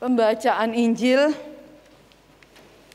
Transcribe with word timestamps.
Pembacaan 0.00 0.72
Injil 0.72 1.36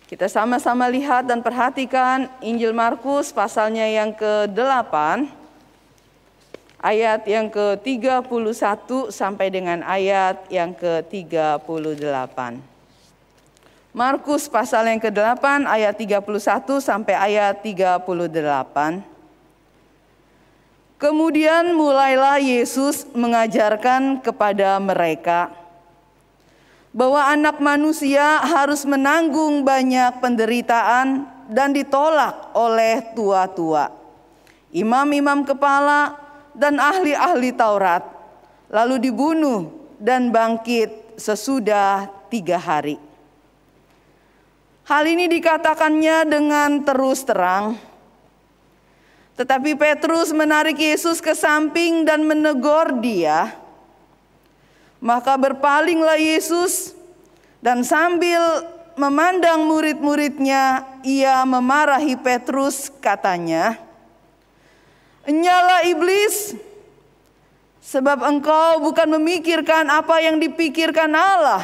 kita 0.10 0.26
sama-sama 0.26 0.90
lihat 0.90 1.30
dan 1.30 1.38
perhatikan 1.46 2.26
Injil 2.42 2.74
Markus 2.74 3.30
pasalnya 3.30 3.86
yang 3.86 4.10
ke-8 4.10 5.30
ayat 6.82 7.22
yang 7.30 7.46
ke-31 7.54 8.26
sampai 9.14 9.54
dengan 9.54 9.86
ayat 9.86 10.50
yang 10.50 10.74
ke-38. 10.74 12.38
Markus 13.94 14.50
pasal 14.50 14.90
yang 14.90 14.98
ke-8 14.98 15.70
ayat 15.70 15.94
31 15.94 16.26
sampai 16.82 17.14
ayat 17.14 17.62
38. 17.62 18.02
Kemudian 20.98 21.70
mulailah 21.78 22.42
Yesus 22.42 23.06
mengajarkan 23.14 24.26
kepada 24.26 24.82
mereka 24.82 25.65
bahwa 26.96 27.28
anak 27.28 27.60
manusia 27.60 28.40
harus 28.40 28.88
menanggung 28.88 29.68
banyak 29.68 30.24
penderitaan 30.24 31.28
dan 31.52 31.76
ditolak 31.76 32.56
oleh 32.56 33.12
tua-tua, 33.12 33.92
imam-imam 34.72 35.44
kepala, 35.44 36.16
dan 36.56 36.80
ahli-ahli 36.80 37.52
Taurat, 37.52 38.00
lalu 38.72 39.12
dibunuh 39.12 39.92
dan 40.00 40.32
bangkit 40.32 41.20
sesudah 41.20 42.08
tiga 42.32 42.56
hari. 42.56 42.96
Hal 44.88 45.04
ini 45.04 45.28
dikatakannya 45.28 46.18
dengan 46.32 46.80
terus 46.88 47.28
terang. 47.28 47.76
Tetapi 49.36 49.76
Petrus 49.76 50.32
menarik 50.32 50.80
Yesus 50.80 51.20
ke 51.20 51.36
samping 51.36 52.08
dan 52.08 52.24
menegur 52.24 53.04
dia 53.04 53.65
maka 55.04 55.36
berpalinglah 55.36 56.20
Yesus 56.20 56.96
dan 57.60 57.82
sambil 57.82 58.40
memandang 58.96 59.68
murid-muridnya, 59.68 60.86
ia 61.04 61.44
memarahi 61.44 62.16
Petrus 62.16 62.88
katanya, 63.04 63.80
Nyala 65.26 65.82
iblis, 65.90 66.54
sebab 67.82 68.22
engkau 68.22 68.78
bukan 68.86 69.18
memikirkan 69.18 69.90
apa 69.90 70.22
yang 70.22 70.38
dipikirkan 70.38 71.10
Allah, 71.18 71.62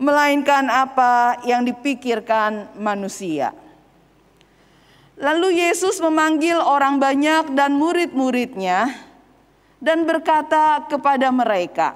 melainkan 0.00 0.64
apa 0.72 1.44
yang 1.44 1.60
dipikirkan 1.60 2.72
manusia. 2.80 3.52
Lalu 5.20 5.60
Yesus 5.60 6.00
memanggil 6.00 6.56
orang 6.56 6.96
banyak 6.96 7.52
dan 7.52 7.76
murid-muridnya 7.76 8.88
dan 9.76 10.08
berkata 10.08 10.88
kepada 10.88 11.28
mereka, 11.28 11.92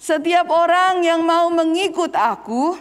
setiap 0.00 0.48
orang 0.48 1.04
yang 1.04 1.20
mau 1.20 1.52
mengikut 1.52 2.16
aku, 2.16 2.72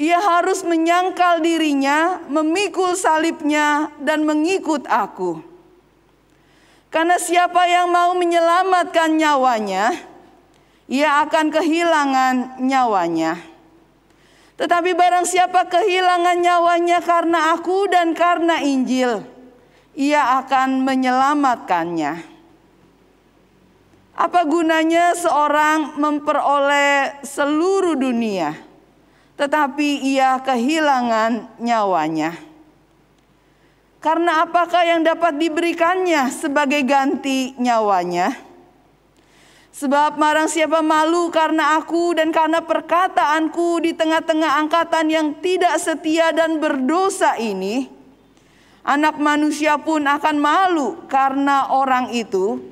ia 0.00 0.16
harus 0.16 0.64
menyangkal 0.64 1.44
dirinya, 1.44 2.24
memikul 2.24 2.96
salibnya, 2.96 3.92
dan 4.00 4.24
mengikut 4.24 4.88
aku. 4.88 5.44
Karena 6.88 7.20
siapa 7.20 7.68
yang 7.68 7.92
mau 7.92 8.16
menyelamatkan 8.16 9.12
nyawanya, 9.12 9.92
ia 10.88 11.20
akan 11.20 11.52
kehilangan 11.52 12.64
nyawanya. 12.64 13.36
Tetapi 14.56 14.96
barang 14.96 15.28
siapa 15.28 15.68
kehilangan 15.68 16.40
nyawanya 16.40 16.98
karena 17.04 17.52
aku 17.52 17.92
dan 17.92 18.16
karena 18.16 18.64
Injil, 18.64 19.20
ia 19.92 20.40
akan 20.40 20.80
menyelamatkannya. 20.80 22.39
Apa 24.20 24.44
gunanya 24.44 25.16
seorang 25.16 25.96
memperoleh 25.96 27.24
seluruh 27.24 27.96
dunia, 27.96 28.52
tetapi 29.40 30.04
ia 30.04 30.36
kehilangan 30.44 31.56
nyawanya? 31.56 32.36
Karena 33.96 34.44
apakah 34.44 34.84
yang 34.84 35.00
dapat 35.00 35.40
diberikannya 35.40 36.28
sebagai 36.36 36.84
ganti 36.84 37.56
nyawanya? 37.56 38.36
Sebab 39.72 40.20
marang 40.20 40.52
siapa 40.52 40.84
malu 40.84 41.32
karena 41.32 41.80
aku 41.80 42.12
dan 42.12 42.28
karena 42.28 42.60
perkataanku 42.60 43.88
di 43.88 43.96
tengah-tengah 43.96 44.60
angkatan 44.60 45.08
yang 45.08 45.32
tidak 45.40 45.80
setia 45.80 46.28
dan 46.36 46.60
berdosa 46.60 47.40
ini, 47.40 47.88
anak 48.84 49.16
manusia 49.16 49.80
pun 49.80 50.04
akan 50.04 50.36
malu 50.36 51.08
karena 51.08 51.72
orang 51.72 52.12
itu 52.12 52.69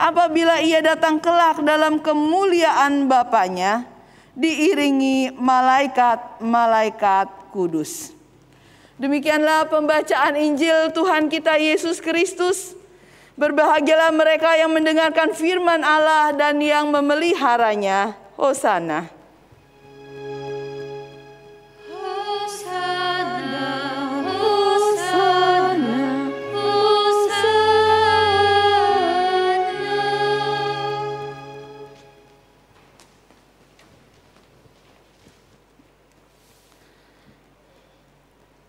apabila 0.00 0.64
ia 0.64 0.80
datang 0.80 1.20
kelak 1.20 1.60
dalam 1.60 2.00
kemuliaan 2.00 3.04
Bapaknya 3.04 3.84
diiringi 4.32 5.36
malaikat-malaikat 5.36 7.52
kudus. 7.52 8.16
Demikianlah 8.96 9.68
pembacaan 9.68 10.40
Injil 10.40 10.88
Tuhan 10.96 11.28
kita 11.28 11.60
Yesus 11.60 12.00
Kristus. 12.00 12.72
Berbahagialah 13.36 14.12
mereka 14.12 14.52
yang 14.56 14.72
mendengarkan 14.72 15.32
firman 15.32 15.80
Allah 15.80 16.32
dan 16.36 16.60
yang 16.60 16.92
memeliharanya. 16.92 18.12
Hosana. 18.36 19.19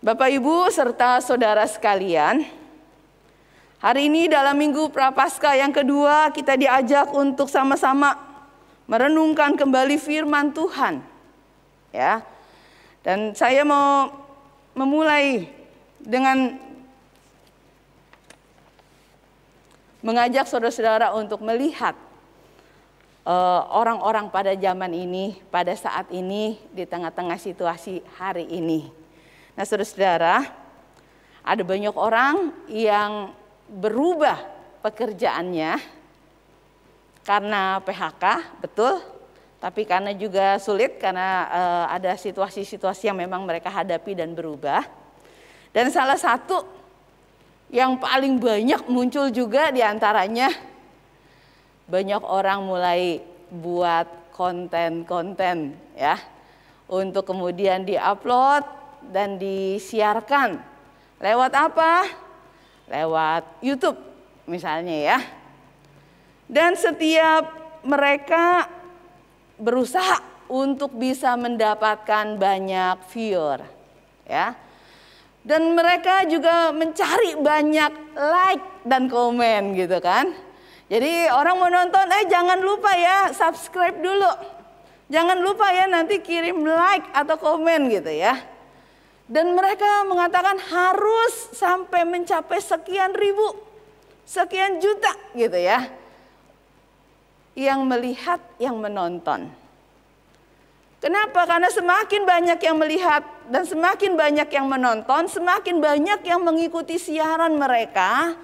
Bapak 0.02 0.34
Ibu 0.34 0.66
serta 0.66 1.22
saudara 1.22 1.62
sekalian, 1.62 2.42
hari 3.78 4.10
ini 4.10 4.26
dalam 4.26 4.58
Minggu 4.58 4.90
Prapaskah 4.90 5.54
yang 5.54 5.70
kedua 5.70 6.26
kita 6.34 6.58
diajak 6.58 7.14
untuk 7.14 7.46
sama-sama 7.46 8.18
merenungkan 8.90 9.54
kembali 9.54 9.94
firman 10.02 10.50
Tuhan. 10.50 11.06
Ya. 11.94 12.18
Dan 13.06 13.30
saya 13.38 13.62
mau 13.62 14.10
memulai 14.74 15.46
dengan 16.02 16.58
mengajak 20.02 20.50
saudara-saudara 20.50 21.14
untuk 21.14 21.38
melihat 21.46 21.94
eh, 23.22 23.62
orang-orang 23.70 24.26
uh, 24.26 24.34
pada 24.34 24.50
zaman 24.58 24.98
ini, 24.98 25.38
pada 25.46 25.70
saat 25.78 26.10
ini 26.10 26.58
di 26.74 26.82
tengah-tengah 26.90 27.38
situasi 27.38 28.02
hari 28.18 28.50
ini. 28.50 29.01
Nah 29.52 29.64
saudara-saudara, 29.68 30.48
ada 31.42 31.62
banyak 31.66 31.92
orang 31.92 32.54
yang 32.70 33.36
berubah 33.68 34.40
pekerjaannya 34.80 35.76
karena 37.22 37.78
PHK, 37.84 38.24
betul. 38.64 38.98
Tapi 39.62 39.86
karena 39.86 40.10
juga 40.10 40.58
sulit 40.58 40.98
karena 40.98 41.46
uh, 41.46 41.86
ada 41.94 42.18
situasi-situasi 42.18 43.06
yang 43.06 43.14
memang 43.14 43.46
mereka 43.46 43.70
hadapi 43.70 44.18
dan 44.18 44.34
berubah. 44.34 44.82
Dan 45.70 45.86
salah 45.94 46.18
satu 46.18 46.66
yang 47.70 47.96
paling 47.96 48.42
banyak 48.42 48.84
muncul 48.90 49.30
juga 49.30 49.70
di 49.70 49.80
antaranya 49.80 50.50
banyak 51.86 52.20
orang 52.26 52.60
mulai 52.66 53.22
buat 53.48 54.34
konten-konten 54.34 55.76
ya 55.96 56.20
untuk 56.90 57.24
kemudian 57.24 57.86
diupload 57.86 58.81
dan 59.10 59.40
disiarkan 59.40 60.62
lewat 61.18 61.52
apa? 61.56 62.06
Lewat 62.86 63.58
YouTube 63.64 63.98
misalnya 64.46 64.96
ya. 65.16 65.18
Dan 66.46 66.76
setiap 66.76 67.48
mereka 67.82 68.68
berusaha 69.56 70.20
untuk 70.52 70.92
bisa 71.00 71.32
mendapatkan 71.34 72.36
banyak 72.36 73.00
viewer 73.08 73.64
ya. 74.28 74.52
Dan 75.42 75.74
mereka 75.74 76.22
juga 76.30 76.70
mencari 76.70 77.34
banyak 77.34 77.92
like 78.14 78.66
dan 78.86 79.10
komen 79.10 79.74
gitu 79.74 79.98
kan. 79.98 80.30
Jadi 80.86 81.32
orang 81.32 81.56
mau 81.56 81.72
nonton, 81.72 82.04
eh 82.04 82.28
jangan 82.28 82.60
lupa 82.60 82.92
ya 82.94 83.32
subscribe 83.32 83.96
dulu. 83.96 84.28
Jangan 85.08 85.40
lupa 85.40 85.72
ya 85.72 85.88
nanti 85.88 86.20
kirim 86.20 86.62
like 86.62 87.08
atau 87.16 87.40
komen 87.40 87.88
gitu 87.88 88.12
ya. 88.12 88.51
Dan 89.32 89.56
mereka 89.56 90.04
mengatakan 90.04 90.60
harus 90.60 91.56
sampai 91.56 92.04
mencapai 92.04 92.60
sekian 92.60 93.16
ribu, 93.16 93.56
sekian 94.28 94.76
juta 94.76 95.08
gitu 95.32 95.56
ya. 95.56 95.88
Yang 97.56 97.80
melihat, 97.88 98.40
yang 98.60 98.76
menonton. 98.76 99.48
Kenapa? 101.00 101.48
Karena 101.48 101.72
semakin 101.72 102.28
banyak 102.28 102.60
yang 102.60 102.76
melihat 102.76 103.24
dan 103.48 103.64
semakin 103.64 104.20
banyak 104.20 104.48
yang 104.52 104.68
menonton, 104.68 105.26
semakin 105.32 105.80
banyak 105.80 106.20
yang 106.28 106.44
mengikuti 106.44 107.00
siaran 107.00 107.56
mereka, 107.56 108.36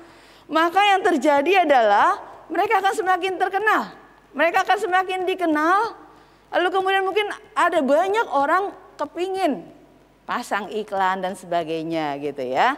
maka 0.49 0.81
yang 0.96 1.05
terjadi 1.05 1.69
adalah 1.69 2.17
mereka 2.49 2.81
akan 2.81 2.94
semakin 2.96 3.37
terkenal. 3.37 3.93
Mereka 4.32 4.64
akan 4.64 4.79
semakin 4.81 5.29
dikenal 5.29 6.08
Lalu 6.49 6.69
kemudian 6.73 7.05
mungkin 7.05 7.29
ada 7.52 7.85
banyak 7.85 8.26
orang 8.32 8.73
kepingin 8.96 9.69
pasang 10.28 10.69
iklan 10.69 11.25
dan 11.25 11.32
sebagainya 11.32 12.20
gitu 12.20 12.44
ya. 12.44 12.76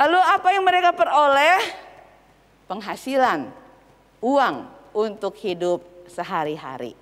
Lalu 0.00 0.16
apa 0.16 0.48
yang 0.48 0.64
mereka 0.64 0.96
peroleh? 0.96 1.60
Penghasilan, 2.64 3.52
uang 4.24 4.56
untuk 4.96 5.36
hidup 5.44 5.84
sehari-hari. 6.08 6.96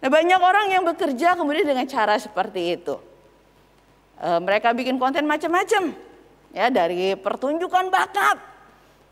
Nah 0.00 0.08
banyak 0.08 0.40
orang 0.40 0.72
yang 0.72 0.82
bekerja 0.88 1.36
kemudian 1.36 1.68
dengan 1.68 1.84
cara 1.84 2.16
seperti 2.16 2.80
itu. 2.80 2.96
E, 4.16 4.28
mereka 4.40 4.72
bikin 4.72 4.96
konten 4.96 5.28
macam-macam. 5.28 5.92
Ya 6.56 6.72
dari 6.72 7.12
pertunjukan 7.18 7.92
bakat 7.92 8.40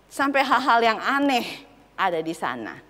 sampai 0.09 0.41
hal-hal 0.41 0.81
yang 0.81 0.99
aneh 0.99 1.45
ada 1.99 2.25
di 2.25 2.33
sana. 2.33 2.81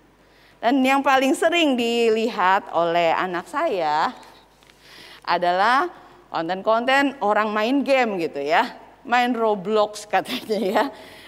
Dan 0.61 0.79
yang 0.85 1.01
paling 1.01 1.33
sering 1.33 1.73
dilihat 1.73 2.69
oleh 2.71 3.11
anak 3.17 3.49
saya 3.49 4.13
adalah 5.25 6.00
konten-konten 6.31 7.19
orang 7.19 7.51
main 7.51 7.83
game 7.83 8.17
gitu 8.23 8.39
ya. 8.39 8.71
Main 9.03 9.35
Roblox 9.35 10.07
katanya 10.07 10.57
ya. 10.57 10.83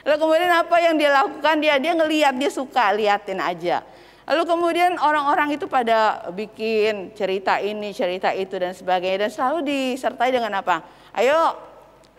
Lalu 0.07 0.17
kemudian 0.19 0.51
apa 0.51 0.77
yang 0.79 0.95
dia 0.95 1.11
lakukan? 1.11 1.59
Dia 1.59 1.75
dia 1.77 1.93
ngeliat, 1.93 2.33
dia 2.39 2.51
suka 2.53 2.95
liatin 2.95 3.43
aja. 3.43 3.83
Lalu 4.23 4.43
kemudian 4.47 4.95
orang-orang 5.03 5.59
itu 5.59 5.67
pada 5.67 6.31
bikin 6.31 7.11
cerita 7.11 7.59
ini, 7.59 7.91
cerita 7.91 8.31
itu 8.31 8.55
dan 8.55 8.71
sebagainya 8.71 9.27
dan 9.27 9.31
selalu 9.35 9.59
disertai 9.67 10.31
dengan 10.31 10.63
apa? 10.63 10.79
Ayo 11.11 11.59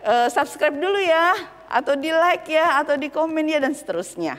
uh, 0.05 0.29
subscribe 0.29 0.77
dulu 0.77 1.01
ya, 1.01 1.33
atau 1.65 1.97
di 1.97 2.13
like 2.13 2.45
ya, 2.45 2.77
atau 2.77 2.93
di 2.93 3.09
komen 3.09 3.49
ya 3.49 3.57
dan 3.57 3.73
seterusnya. 3.73 4.37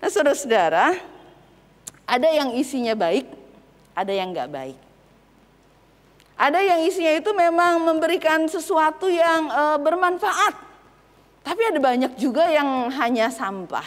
Nah 0.00 0.08
saudara-saudara, 0.08 0.96
ada 2.08 2.28
yang 2.32 2.56
isinya 2.56 2.96
baik, 2.96 3.28
ada 3.92 4.12
yang 4.12 4.32
nggak 4.32 4.48
baik. 4.48 4.91
Ada 6.42 6.58
yang 6.58 6.82
isinya 6.82 7.14
itu 7.14 7.30
memang 7.30 7.86
memberikan 7.86 8.50
sesuatu 8.50 9.06
yang 9.06 9.46
e, 9.46 9.62
bermanfaat. 9.78 10.54
Tapi 11.46 11.62
ada 11.70 11.78
banyak 11.78 12.18
juga 12.18 12.50
yang 12.50 12.90
hanya 12.98 13.30
sampah. 13.30 13.86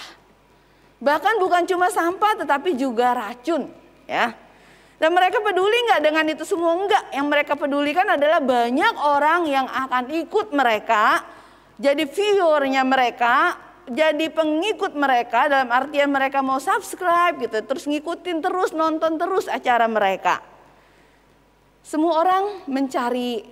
Bahkan 1.03 1.35
bukan 1.43 1.67
cuma 1.67 1.91
sampah 1.91 2.39
tetapi 2.39 2.79
juga 2.79 3.11
racun, 3.11 3.67
ya. 4.07 4.31
Dan 4.95 5.11
mereka 5.11 5.43
peduli 5.43 5.75
nggak 5.91 6.01
dengan 6.07 6.25
itu 6.31 6.47
semua? 6.47 6.79
Enggak. 6.79 7.03
Yang 7.11 7.27
mereka 7.27 7.53
pedulikan 7.59 8.07
adalah 8.07 8.39
banyak 8.39 8.95
orang 9.03 9.51
yang 9.51 9.67
akan 9.67 10.15
ikut 10.15 10.55
mereka, 10.55 11.27
jadi 11.75 12.07
viewernya 12.07 12.87
mereka, 12.87 13.59
jadi 13.91 14.31
pengikut 14.31 14.95
mereka 14.95 15.51
dalam 15.51 15.67
artian 15.75 16.07
mereka 16.07 16.39
mau 16.39 16.63
subscribe 16.63 17.35
gitu, 17.43 17.59
terus 17.67 17.83
ngikutin 17.83 18.39
terus, 18.39 18.71
nonton 18.71 19.19
terus 19.19 19.51
acara 19.51 19.91
mereka. 19.91 20.54
Semua 21.85 22.25
orang 22.25 22.65
mencari 22.65 23.45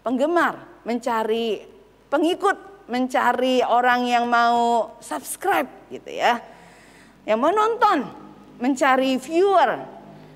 penggemar, 0.00 0.64
mencari 0.88 1.60
pengikut, 2.08 2.88
mencari 2.88 3.60
orang 3.60 4.08
yang 4.08 4.24
mau 4.24 4.88
subscribe 5.04 5.68
gitu 5.92 6.08
ya. 6.08 6.40
Yang 7.28 7.36
mau 7.36 7.52
nonton, 7.52 8.08
mencari 8.56 9.20
viewer. 9.20 9.76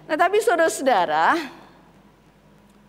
Nah 0.05 0.17
tapi 0.21 0.45
saudara-saudara, 0.45 1.33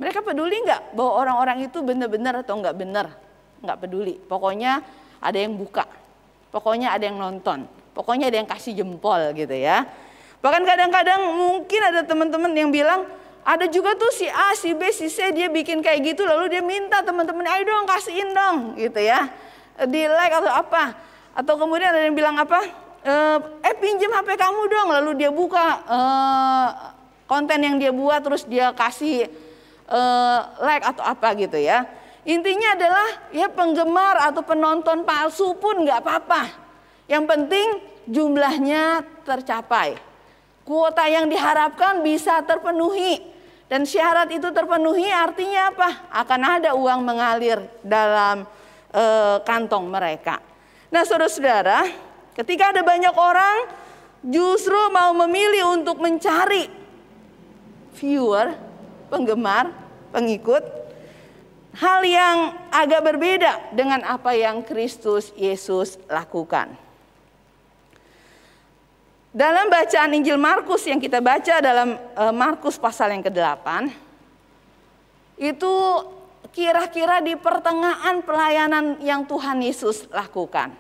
mereka 0.04 0.20
peduli 0.20 0.60
nggak 0.60 0.92
bahwa 0.92 1.12
orang-orang 1.24 1.72
itu 1.72 1.80
benar-benar 1.80 2.44
atau 2.44 2.60
nggak 2.60 2.76
benar? 2.76 3.08
Nggak 3.64 3.88
peduli. 3.88 4.20
Pokoknya 4.20 4.84
ada 5.24 5.40
yang 5.40 5.56
buka, 5.56 5.88
pokoknya 6.52 6.92
ada 6.92 7.08
yang 7.08 7.16
nonton, 7.16 7.64
pokoknya 7.96 8.28
ada 8.28 8.38
yang 8.44 8.50
kasih 8.52 8.76
jempol 8.76 9.32
gitu 9.32 9.56
ya. 9.56 9.88
Bahkan 10.44 10.68
kadang-kadang 10.68 11.40
mungkin 11.40 11.82
ada 11.88 12.04
teman-teman 12.04 12.52
yang 12.52 12.68
bilang, 12.70 13.08
ada 13.46 13.70
juga 13.70 13.94
tuh 13.94 14.10
si 14.10 14.26
A, 14.26 14.58
si 14.58 14.74
B, 14.74 14.90
si 14.90 15.06
C 15.06 15.30
dia 15.30 15.46
bikin 15.46 15.86
kayak 15.86 16.02
gitu 16.02 16.26
lalu 16.26 16.58
dia 16.58 16.66
minta 16.66 17.06
teman-teman 17.06 17.46
ayo 17.46 17.62
dong 17.70 17.86
kasihin 17.86 18.34
dong 18.34 18.74
gitu 18.74 18.98
ya. 18.98 19.30
Di 19.86 20.10
like 20.10 20.34
atau 20.34 20.50
apa. 20.50 20.98
Atau 21.38 21.54
kemudian 21.62 21.94
ada 21.94 22.10
yang 22.10 22.18
bilang 22.18 22.34
apa? 22.42 22.58
Eh, 23.06 23.38
eh 23.70 23.76
pinjam 23.78 24.10
HP 24.10 24.34
kamu 24.34 24.62
dong 24.66 24.88
lalu 24.90 25.12
dia 25.22 25.30
buka 25.30 25.78
eh, 25.86 26.70
konten 27.30 27.62
yang 27.62 27.78
dia 27.78 27.94
buat 27.94 28.26
terus 28.26 28.50
dia 28.50 28.74
kasih 28.74 29.30
eh, 29.94 30.40
like 30.66 30.82
atau 30.82 31.06
apa 31.06 31.38
gitu 31.38 31.62
ya. 31.62 31.86
Intinya 32.26 32.74
adalah 32.74 33.30
ya 33.30 33.46
penggemar 33.46 34.26
atau 34.26 34.42
penonton 34.42 35.06
palsu 35.06 35.54
pun 35.62 35.86
nggak 35.86 36.02
apa-apa. 36.02 36.50
Yang 37.06 37.24
penting 37.30 37.68
jumlahnya 38.10 39.06
tercapai. 39.22 40.02
Kuota 40.66 41.06
yang 41.06 41.30
diharapkan 41.30 42.02
bisa 42.02 42.42
terpenuhi. 42.42 43.35
Dan 43.66 43.82
syarat 43.90 44.30
itu 44.30 44.46
terpenuhi 44.54 45.10
artinya 45.10 45.74
apa? 45.74 45.90
Akan 46.14 46.42
ada 46.46 46.78
uang 46.78 47.02
mengalir 47.02 47.66
dalam 47.82 48.46
e, 48.94 49.04
kantong 49.42 49.90
mereka. 49.90 50.38
Nah 50.94 51.02
saudara-saudara, 51.02 51.90
ketika 52.38 52.70
ada 52.70 52.86
banyak 52.86 53.16
orang 53.18 53.58
justru 54.22 54.78
mau 54.94 55.18
memilih 55.26 55.82
untuk 55.82 55.98
mencari 55.98 56.70
viewer, 57.98 58.54
penggemar, 59.10 59.74
pengikut, 60.14 60.62
hal 61.76 62.06
yang 62.06 62.54
agak 62.70 63.02
berbeda 63.02 63.74
dengan 63.74 64.06
apa 64.06 64.38
yang 64.38 64.62
Kristus 64.62 65.34
Yesus 65.34 65.98
lakukan. 66.06 66.85
Dalam 69.36 69.68
bacaan 69.68 70.16
Injil 70.16 70.40
Markus 70.40 70.88
yang 70.88 70.96
kita 70.96 71.20
baca 71.20 71.60
dalam 71.60 72.00
eh, 72.00 72.32
Markus 72.32 72.80
pasal 72.80 73.12
yang 73.12 73.20
ke-8 73.20 73.92
itu 75.36 75.76
kira-kira 76.56 77.20
di 77.20 77.36
pertengahan 77.36 78.24
pelayanan 78.24 78.96
yang 79.04 79.28
Tuhan 79.28 79.60
Yesus 79.60 80.08
lakukan. 80.08 80.72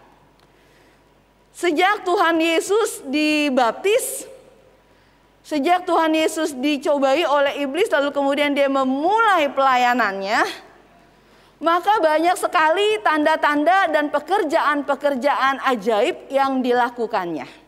Sejak 1.52 2.07
Tuhan 2.07 2.40
Yesus 2.40 3.04
dibaptis, 3.04 4.24
sejak 5.44 5.84
Tuhan 5.84 6.16
Yesus 6.16 6.56
dicobai 6.56 7.28
oleh 7.28 7.60
iblis 7.60 7.92
lalu 7.92 8.16
kemudian 8.16 8.56
dia 8.56 8.72
memulai 8.72 9.51
pelayanannya, 9.51 10.40
maka 11.60 12.00
banyak 12.00 12.40
sekali 12.40 13.04
tanda-tanda 13.04 13.92
dan 13.92 14.08
pekerjaan-pekerjaan 14.08 15.60
ajaib 15.75 16.31
yang 16.31 16.63
dilakukannya. 16.63 17.65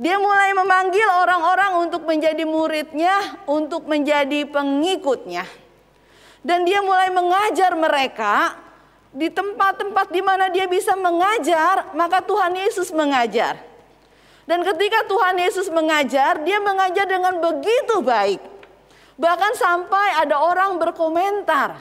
Dia 0.00 0.16
mulai 0.16 0.56
memanggil 0.56 1.04
orang-orang 1.04 1.84
untuk 1.84 2.08
menjadi 2.08 2.40
muridnya, 2.48 3.36
untuk 3.44 3.84
menjadi 3.84 4.48
pengikutnya. 4.48 5.44
Dan 6.40 6.64
dia 6.64 6.80
mulai 6.80 7.12
mengajar 7.12 7.76
mereka 7.76 8.56
di 9.12 9.28
tempat-tempat 9.28 10.08
di 10.08 10.24
mana 10.24 10.48
dia 10.48 10.64
bisa 10.64 10.96
mengajar, 10.96 11.92
maka 11.92 12.24
Tuhan 12.24 12.56
Yesus 12.56 12.88
mengajar. 12.96 13.60
Dan 14.48 14.64
ketika 14.64 15.04
Tuhan 15.04 15.36
Yesus 15.36 15.68
mengajar, 15.68 16.40
dia 16.48 16.56
mengajar 16.64 17.04
dengan 17.04 17.36
begitu 17.36 18.00
baik. 18.00 18.40
Bahkan 19.20 19.52
sampai 19.52 20.16
ada 20.16 20.40
orang 20.40 20.80
berkomentar, 20.80 21.76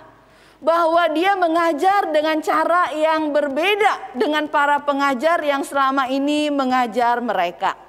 bahwa 0.59 1.07
dia 1.15 1.39
mengajar 1.39 2.11
dengan 2.11 2.43
cara 2.43 2.91
yang 2.91 3.31
berbeda 3.31 4.11
dengan 4.11 4.51
para 4.51 4.83
pengajar 4.83 5.39
yang 5.39 5.63
selama 5.63 6.11
ini 6.11 6.51
mengajar 6.51 7.23
mereka. 7.23 7.87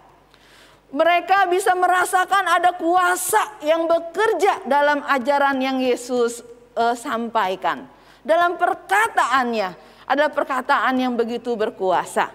Mereka 0.90 1.46
bisa 1.46 1.70
merasakan 1.78 2.50
ada 2.50 2.74
kuasa 2.74 3.62
yang 3.62 3.86
bekerja 3.86 4.66
dalam 4.66 5.06
ajaran 5.06 5.62
yang 5.62 5.78
Yesus 5.78 6.42
uh, 6.74 6.98
sampaikan. 6.98 7.86
Dalam 8.26 8.58
perkataannya, 8.58 9.70
ada 10.10 10.26
perkataan 10.26 10.98
yang 10.98 11.14
begitu 11.14 11.54
berkuasa. 11.54 12.34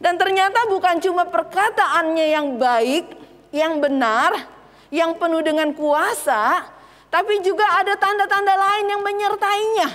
Dan 0.00 0.16
ternyata 0.16 0.64
bukan 0.66 0.96
cuma 1.04 1.28
perkataannya 1.28 2.26
yang 2.32 2.56
baik, 2.56 3.04
yang 3.52 3.78
benar, 3.78 4.32
yang 4.88 5.20
penuh 5.20 5.44
dengan 5.44 5.70
kuasa, 5.76 6.64
tapi 7.12 7.44
juga 7.44 7.68
ada 7.78 7.94
tanda-tanda 8.00 8.54
lain 8.58 8.86
yang 8.90 9.02
menyertainya. 9.04 9.88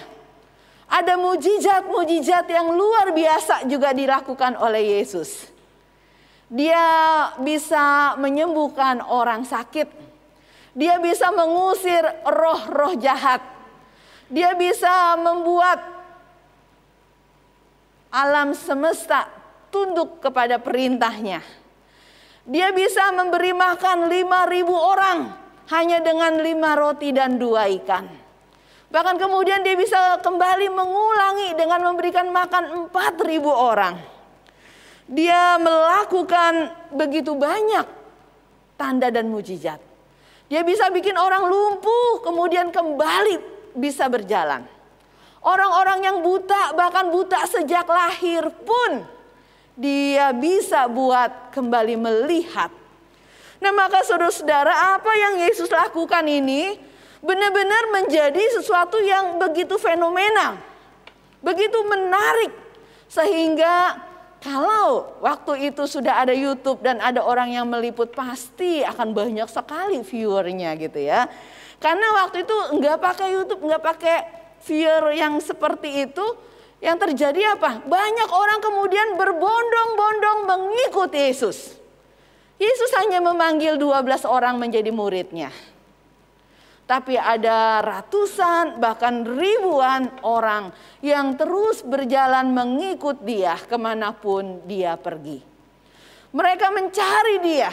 Ada 0.90 1.18
mujizat-mujizat 1.18 2.46
yang 2.50 2.74
luar 2.74 3.14
biasa 3.14 3.66
juga 3.66 3.94
dilakukan 3.94 4.58
oleh 4.62 4.98
Yesus. 4.98 5.59
Dia 6.50 6.86
bisa 7.38 8.18
menyembuhkan 8.18 9.06
orang 9.06 9.46
sakit. 9.46 9.86
Dia 10.74 10.98
bisa 10.98 11.30
mengusir 11.30 12.02
roh-roh 12.26 12.98
jahat. 12.98 13.42
Dia 14.30 14.58
bisa 14.58 15.14
membuat 15.22 15.78
alam 18.10 18.58
semesta 18.58 19.30
tunduk 19.70 20.18
kepada 20.26 20.58
perintahnya. 20.58 21.46
Dia 22.50 22.74
bisa 22.74 23.14
memberi 23.14 23.54
makan 23.54 24.10
lima 24.10 24.50
ribu 24.50 24.74
orang 24.74 25.30
hanya 25.70 26.02
dengan 26.02 26.42
lima 26.42 26.74
roti 26.74 27.14
dan 27.14 27.38
dua 27.38 27.70
ikan. 27.78 28.10
Bahkan 28.90 29.22
kemudian 29.22 29.62
dia 29.62 29.78
bisa 29.78 30.18
kembali 30.26 30.66
mengulangi 30.74 31.54
dengan 31.54 31.86
memberikan 31.86 32.34
makan 32.34 32.90
empat 32.90 33.22
ribu 33.22 33.54
orang. 33.54 34.09
Dia 35.10 35.58
melakukan 35.58 36.70
begitu 36.94 37.34
banyak 37.34 37.86
tanda 38.78 39.10
dan 39.10 39.26
mujizat. 39.26 39.82
Dia 40.50 40.62
bisa 40.62 40.90
bikin 40.94 41.18
orang 41.18 41.50
lumpuh, 41.50 42.22
kemudian 42.22 42.70
kembali 42.70 43.42
bisa 43.74 44.06
berjalan. 44.06 44.66
Orang-orang 45.42 46.06
yang 46.06 46.18
buta, 46.22 46.78
bahkan 46.78 47.10
buta 47.10 47.42
sejak 47.50 47.86
lahir 47.90 48.50
pun, 48.66 49.02
dia 49.74 50.30
bisa 50.36 50.86
buat 50.86 51.54
kembali 51.54 51.96
melihat. 51.96 52.70
Nah 53.60 53.72
maka 53.76 54.04
saudara-saudara 54.04 54.96
apa 54.98 55.12
yang 55.16 55.34
Yesus 55.44 55.68
lakukan 55.68 56.24
ini 56.28 56.80
benar-benar 57.20 57.92
menjadi 57.92 58.44
sesuatu 58.60 59.00
yang 59.04 59.40
begitu 59.40 59.76
fenomenal. 59.76 60.60
Begitu 61.44 61.80
menarik. 61.88 62.52
Sehingga 63.08 63.96
kalau 64.40 65.20
waktu 65.20 65.72
itu 65.72 65.84
sudah 65.84 66.24
ada 66.24 66.32
YouTube 66.32 66.80
dan 66.80 67.04
ada 67.04 67.20
orang 67.20 67.52
yang 67.52 67.68
meliput 67.68 68.16
pasti 68.16 68.80
akan 68.88 69.12
banyak 69.12 69.48
sekali 69.52 70.00
viewernya 70.00 70.80
gitu 70.80 71.00
ya. 71.04 71.28
Karena 71.80 72.24
waktu 72.24 72.48
itu 72.48 72.56
nggak 72.80 72.98
pakai 73.04 73.28
YouTube, 73.36 73.62
nggak 73.68 73.84
pakai 73.84 74.18
viewer 74.64 75.12
yang 75.16 75.40
seperti 75.44 76.08
itu, 76.08 76.26
yang 76.80 76.96
terjadi 76.96 77.60
apa? 77.60 77.84
Banyak 77.84 78.30
orang 78.32 78.60
kemudian 78.64 79.20
berbondong-bondong 79.20 80.40
mengikuti 80.48 81.20
Yesus. 81.32 81.76
Yesus 82.60 82.92
hanya 83.00 83.24
memanggil 83.24 83.80
12 83.80 84.28
orang 84.28 84.56
menjadi 84.60 84.92
muridnya. 84.92 85.52
Tapi 86.90 87.14
ada 87.14 87.86
ratusan 87.86 88.82
bahkan 88.82 89.22
ribuan 89.22 90.10
orang 90.26 90.74
yang 91.06 91.38
terus 91.38 91.86
berjalan 91.86 92.50
mengikut 92.50 93.22
dia 93.22 93.62
ke 93.62 93.78
mana 93.78 94.10
pun 94.10 94.66
dia 94.66 94.98
pergi. 94.98 95.38
Mereka 96.34 96.74
mencari 96.74 97.46
dia, 97.46 97.70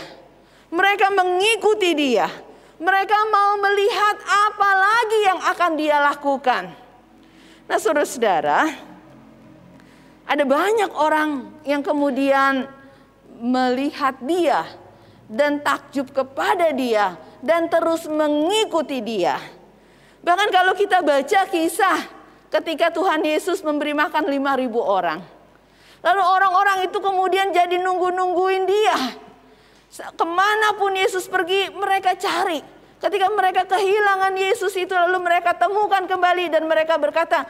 mereka 0.69 1.09
mengikuti 1.17 1.97
dia, 1.97 2.29
mereka 2.77 3.17
mau 3.33 3.57
melihat 3.57 4.21
apa 4.21 4.71
lagi 4.77 5.19
yang 5.25 5.41
akan 5.49 5.73
dia 5.81 5.97
lakukan. 5.97 6.65
Nah 7.73 7.79
saudara-saudara, 7.81 8.69
ada 10.29 10.45
banyak 10.45 10.93
orang 10.93 11.57
yang 11.65 11.81
kemudian 11.81 12.69
melihat 13.41 14.21
dia 14.21 14.69
dan 15.25 15.65
takjub 15.65 16.13
kepada 16.13 16.69
dia 16.77 17.17
dan 17.45 17.69
terus 17.69 18.09
mengikuti 18.09 19.01
dia. 19.05 19.37
Bahkan 20.23 20.49
kalau 20.51 20.73
kita 20.75 21.01
baca 21.05 21.41
kisah 21.47 21.99
ketika 22.51 22.91
Tuhan 22.91 23.23
Yesus 23.23 23.63
memberi 23.63 23.93
makan 23.93 24.27
5000 24.27 24.73
orang. 24.81 25.21
Lalu 26.03 26.23
orang-orang 26.23 26.79
itu 26.87 26.99
kemudian 27.03 27.51
jadi 27.51 27.83
nunggu-nungguin 27.83 28.65
dia. 28.67 28.99
Ke 29.91 30.27
mana 30.27 30.77
pun 30.77 30.93
Yesus 30.95 31.27
pergi 31.27 31.73
mereka 31.73 32.15
cari. 32.15 32.63
Ketika 32.97 33.29
mereka 33.29 33.69
kehilangan 33.69 34.33
Yesus 34.35 34.73
itu 34.77 34.93
lalu 34.97 35.21
mereka 35.21 35.53
temukan 35.53 36.05
kembali 36.09 36.49
dan 36.49 36.65
mereka 36.65 36.97
berkata, 36.97 37.45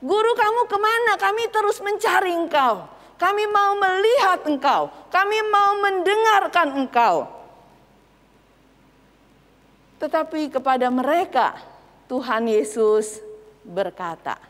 Guru 0.00 0.32
kamu 0.32 0.62
ke 0.64 0.78
mana? 0.80 1.12
Kami 1.20 1.44
terus 1.52 1.76
mencari 1.84 2.32
engkau. 2.32 2.88
Kami 3.20 3.44
mau 3.52 3.76
melihat 3.76 4.40
engkau. 4.48 4.88
Kami 5.12 5.38
mau 5.52 5.70
mendengarkan 5.84 6.68
engkau. 6.72 7.39
Tetapi 10.00 10.48
kepada 10.48 10.88
mereka 10.88 11.60
Tuhan 12.08 12.48
Yesus 12.48 13.20
berkata, 13.60 14.40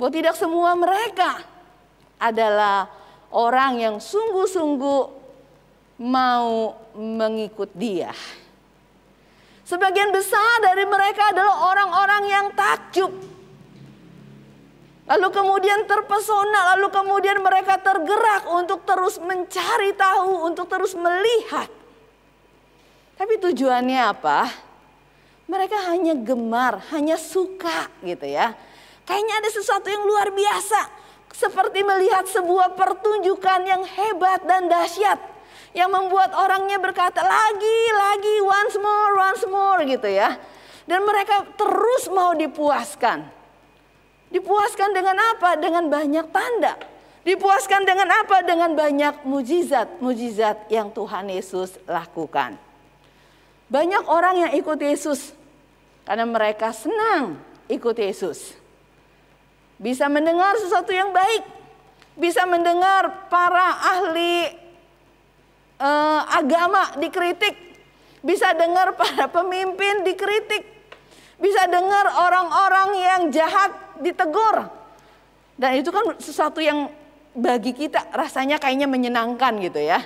bahwa 0.00 0.08
tidak 0.08 0.32
semua 0.40 0.72
mereka 0.72 1.44
adalah 2.16 2.88
orang 3.28 3.76
yang 3.76 3.96
sungguh-sungguh 4.00 5.02
mau 6.00 6.80
mengikut 6.96 7.68
dia. 7.76 8.16
Sebagian 9.68 10.10
besar 10.10 10.64
dari 10.64 10.88
mereka 10.88 11.30
adalah 11.30 11.68
orang-orang 11.68 12.22
yang 12.26 12.46
takjub. 12.56 13.12
Lalu 15.04 15.28
kemudian 15.30 15.84
terpesona, 15.84 16.74
lalu 16.74 16.88
kemudian 16.88 17.38
mereka 17.44 17.76
tergerak 17.76 18.48
untuk 18.48 18.82
terus 18.88 19.20
mencari 19.20 19.92
tahu, 19.94 20.48
untuk 20.48 20.66
terus 20.66 20.96
melihat. 20.96 21.79
Tapi 23.20 23.36
tujuannya 23.36 24.00
apa? 24.00 24.48
Mereka 25.44 25.76
hanya 25.92 26.16
gemar, 26.16 26.80
hanya 26.88 27.20
suka 27.20 27.92
gitu 28.00 28.24
ya. 28.24 28.56
Kayaknya 29.04 29.44
ada 29.44 29.50
sesuatu 29.52 29.92
yang 29.92 30.08
luar 30.08 30.32
biasa. 30.32 30.88
Seperti 31.28 31.84
melihat 31.84 32.24
sebuah 32.24 32.72
pertunjukan 32.80 33.60
yang 33.68 33.84
hebat 33.84 34.40
dan 34.48 34.72
dahsyat. 34.72 35.20
Yang 35.76 35.90
membuat 35.92 36.32
orangnya 36.32 36.80
berkata 36.80 37.20
lagi, 37.20 37.80
lagi, 37.92 38.34
once 38.40 38.76
more, 38.80 39.12
once 39.12 39.44
more 39.44 39.84
gitu 39.84 40.08
ya. 40.08 40.40
Dan 40.88 41.04
mereka 41.04 41.44
terus 41.60 42.08
mau 42.08 42.32
dipuaskan. 42.32 43.28
Dipuaskan 44.32 44.96
dengan 44.96 45.20
apa? 45.36 45.60
Dengan 45.60 45.92
banyak 45.92 46.26
tanda. 46.32 46.72
Dipuaskan 47.20 47.84
dengan 47.84 48.08
apa? 48.16 48.40
Dengan 48.48 48.72
banyak 48.72 49.28
mujizat, 49.28 50.00
mujizat 50.00 50.72
yang 50.72 50.88
Tuhan 50.88 51.28
Yesus 51.28 51.76
lakukan. 51.84 52.69
Banyak 53.70 54.04
orang 54.10 54.34
yang 54.46 54.52
ikut 54.58 54.82
Yesus. 54.82 55.30
Karena 56.02 56.26
mereka 56.26 56.74
senang 56.74 57.38
ikut 57.70 57.94
Yesus. 57.94 58.58
Bisa 59.78 60.10
mendengar 60.10 60.58
sesuatu 60.58 60.90
yang 60.90 61.14
baik, 61.14 61.46
bisa 62.18 62.44
mendengar 62.50 63.30
para 63.30 63.78
ahli 63.78 64.50
uh, 65.78 66.20
agama 66.34 66.98
dikritik, 66.98 67.54
bisa 68.20 68.52
dengar 68.58 68.92
para 69.00 69.30
pemimpin 69.30 70.02
dikritik, 70.02 70.66
bisa 71.38 71.70
dengar 71.70 72.10
orang-orang 72.26 72.88
yang 72.98 73.20
jahat 73.30 73.70
ditegur. 74.02 74.66
Dan 75.54 75.78
itu 75.78 75.94
kan 75.94 76.18
sesuatu 76.18 76.58
yang 76.58 76.90
bagi 77.32 77.70
kita 77.70 78.10
rasanya 78.10 78.58
kayaknya 78.58 78.90
menyenangkan 78.90 79.54
gitu 79.62 79.78
ya 79.78 80.02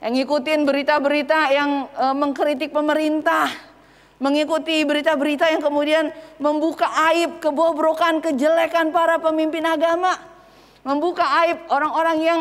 yang 0.00 0.12
ngikutin 0.12 0.68
berita-berita 0.68 1.38
yang 1.52 1.88
e, 1.88 2.06
mengkritik 2.12 2.70
pemerintah, 2.70 3.48
mengikuti 4.20 4.84
berita-berita 4.84 5.48
yang 5.48 5.62
kemudian 5.64 6.12
membuka 6.36 6.88
aib, 7.12 7.40
kebobrokan, 7.40 8.20
kejelekan 8.20 8.92
para 8.92 9.16
pemimpin 9.16 9.64
agama, 9.64 10.12
membuka 10.84 11.24
aib 11.44 11.64
orang-orang 11.72 12.18
yang 12.20 12.40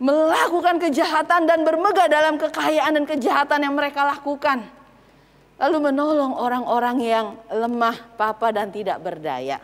melakukan 0.00 0.80
kejahatan 0.80 1.44
dan 1.44 1.60
bermegah 1.60 2.08
dalam 2.08 2.40
kekayaan 2.40 2.96
dan 2.96 3.04
kejahatan 3.04 3.60
yang 3.68 3.76
mereka 3.76 4.08
lakukan. 4.08 4.64
Lalu 5.60 5.92
menolong 5.92 6.32
orang-orang 6.40 6.96
yang 7.04 7.26
lemah, 7.52 8.16
papa 8.16 8.48
dan 8.48 8.72
tidak 8.72 8.96
berdaya. 9.04 9.60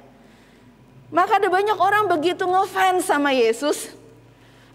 Maka 1.08 1.40
ada 1.40 1.48
banyak 1.48 1.78
orang 1.80 2.04
begitu 2.12 2.44
ngefans 2.44 3.08
sama 3.08 3.32
Yesus, 3.32 3.96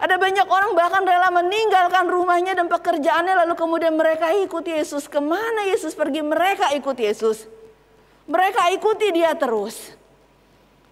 ada 0.01 0.17
banyak 0.17 0.50
orang 0.50 0.74
bahkan 0.74 1.05
rela 1.05 1.29
meninggalkan 1.29 2.10
rumahnya 2.10 2.58
dan 2.58 2.65
pekerjaannya 2.65 3.46
lalu 3.46 3.53
kemudian 3.53 3.93
mereka 3.93 4.34
ikuti 4.34 4.74
Yesus. 4.74 5.05
Ke 5.05 5.22
mana 5.22 5.70
Yesus 5.70 5.93
pergi 5.93 6.25
mereka 6.25 6.74
ikuti 6.74 7.05
Yesus. 7.05 7.46
Mereka 8.25 8.74
ikuti 8.74 9.13
dia 9.13 9.38
terus. 9.38 9.93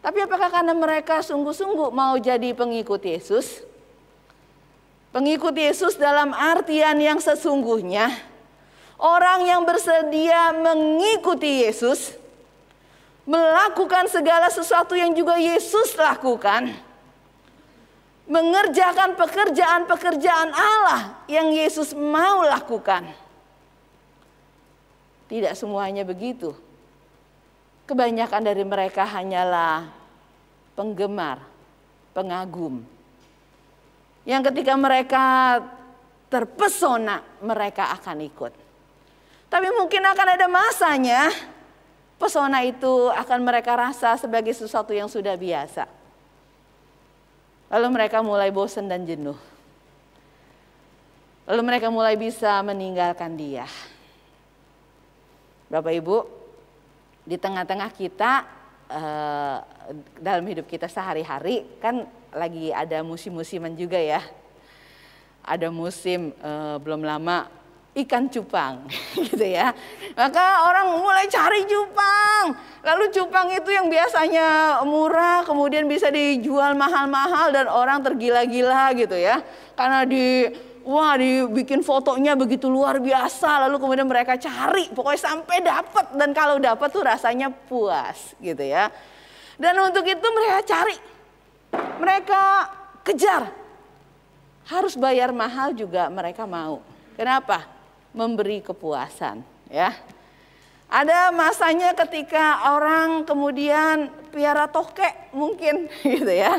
Tapi 0.06 0.22
apakah 0.22 0.54
karena 0.54 0.78
mereka 0.78 1.25
sungguh-sungguh 1.25 1.89
mau 1.89 2.22
jadi 2.22 2.54
pengikut 2.54 3.01
Yesus? 3.01 3.66
Pengikut 5.10 5.58
Yesus 5.58 5.98
dalam 5.98 6.30
artian 6.30 7.01
yang 7.01 7.18
sesungguhnya. 7.18 8.13
Orang 9.01 9.42
yang 9.50 9.66
bersedia 9.66 10.54
mengikuti 10.54 11.66
Yesus. 11.66 12.13
Melakukan 13.25 14.06
segala 14.06 14.54
sesuatu 14.54 14.94
yang 14.94 15.18
juga 15.18 15.34
Yesus 15.42 15.98
lakukan 15.98 16.88
mengerjakan 18.30 19.18
pekerjaan-pekerjaan 19.18 20.54
Allah 20.54 21.18
yang 21.26 21.50
Yesus 21.50 21.98
mau 21.98 22.46
lakukan. 22.46 23.10
Tidak 25.26 25.58
semuanya 25.58 26.06
begitu. 26.06 26.54
Kebanyakan 27.90 28.42
dari 28.46 28.62
mereka 28.62 29.02
hanyalah 29.02 29.90
penggemar, 30.78 31.42
pengagum. 32.14 32.86
Yang 34.30 34.54
ketika 34.54 34.78
mereka 34.78 35.26
terpesona, 36.30 37.26
mereka 37.42 37.90
akan 37.98 38.18
ikut. 38.30 38.54
Tapi 39.50 39.68
mungkin 39.74 40.06
akan 40.06 40.28
ada 40.38 40.46
masanya 40.46 41.34
pesona 42.22 42.62
itu 42.62 43.10
akan 43.10 43.42
mereka 43.42 43.74
rasa 43.74 44.14
sebagai 44.22 44.54
sesuatu 44.54 44.94
yang 44.94 45.10
sudah 45.10 45.34
biasa 45.34 45.99
Lalu 47.70 47.88
mereka 47.94 48.26
mulai 48.26 48.50
bosan 48.50 48.90
dan 48.90 49.06
jenuh. 49.06 49.38
Lalu 51.46 51.62
mereka 51.66 51.94
mulai 51.94 52.18
bisa 52.18 52.62
meninggalkan 52.66 53.38
dia. 53.38 53.70
Bapak 55.70 55.94
Ibu, 55.94 56.18
di 57.30 57.38
tengah-tengah 57.38 57.94
kita 57.94 58.46
uh, 58.90 59.58
dalam 60.18 60.46
hidup 60.50 60.66
kita 60.66 60.90
sehari-hari 60.90 61.66
kan 61.78 62.10
lagi 62.34 62.74
ada 62.74 63.06
musim-musiman 63.06 63.74
juga 63.78 64.02
ya. 64.02 64.22
Ada 65.46 65.70
musim 65.70 66.34
uh, 66.42 66.82
belum 66.82 67.06
lama 67.06 67.50
ikan 68.06 68.32
cupang 68.32 68.88
gitu 69.27 69.46
ya. 69.46 69.72
Maka 70.13 70.70
orang 70.70 71.00
mulai 71.00 71.25
cari 71.27 71.65
cupang. 71.65 72.56
Lalu 72.79 73.12
cupang 73.12 73.48
itu 73.51 73.70
yang 73.72 73.91
biasanya 73.91 74.79
murah 74.88 75.44
kemudian 75.44 75.88
bisa 75.88 76.08
dijual 76.08 76.75
mahal-mahal 76.75 77.51
dan 77.51 77.68
orang 77.68 78.00
tergila-gila 78.03 78.96
gitu 78.96 79.18
ya. 79.20 79.44
Karena 79.75 80.08
di 80.08 80.48
wah 80.88 81.20
dibikin 81.20 81.84
fotonya 81.86 82.34
begitu 82.34 82.65
luar 82.72 82.98
biasa 82.98 83.68
lalu 83.68 83.77
kemudian 83.77 84.08
mereka 84.10 84.39
cari 84.41 84.89
pokoknya 84.89 85.22
sampai 85.22 85.58
dapat 85.62 86.06
dan 86.18 86.34
kalau 86.34 86.58
dapat 86.58 86.88
tuh 86.89 87.03
rasanya 87.03 87.51
puas 87.51 88.34
gitu 88.39 88.63
ya. 88.63 88.89
Dan 89.60 89.75
untuk 89.84 90.08
itu 90.08 90.24
mereka 90.24 90.60
cari. 90.63 90.96
Mereka 92.00 92.41
kejar. 93.03 93.51
Harus 94.72 94.96
bayar 94.96 95.36
mahal 95.36 95.75
juga 95.75 96.08
mereka 96.08 96.48
mau. 96.48 96.79
Kenapa? 97.20 97.79
Memberi 98.13 98.62
kepuasan 98.66 99.42
ya. 99.70 99.94
Ada 100.89 101.30
masanya 101.30 101.94
ketika 101.94 102.74
orang 102.74 103.22
kemudian 103.22 104.10
piara 104.34 104.66
tokek 104.66 105.30
mungkin 105.38 105.86
gitu 106.18 106.34
ya. 106.34 106.58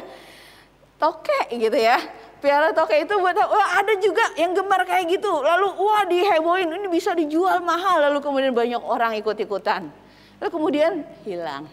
Tokek 1.03 1.51
gitu 1.51 1.75
ya. 1.75 1.99
Piara 2.41 2.73
tokek 2.73 3.05
itu 3.05 3.15
buat 3.21 3.37
wah 3.37 3.69
ada 3.83 3.93
juga 4.01 4.23
yang 4.39 4.55
gemar 4.55 4.87
kayak 4.87 5.19
gitu. 5.19 5.29
Lalu 5.29 5.69
wah 5.77 6.07
dihebohin 6.07 6.71
ini 6.71 6.89
bisa 6.89 7.13
dijual 7.13 7.59
mahal 7.61 8.07
lalu 8.07 8.23
kemudian 8.23 8.55
banyak 8.55 8.81
orang 8.81 9.19
ikut-ikutan. 9.19 9.91
Lalu 10.39 10.51
kemudian 10.55 10.93
hilang. 11.27 11.67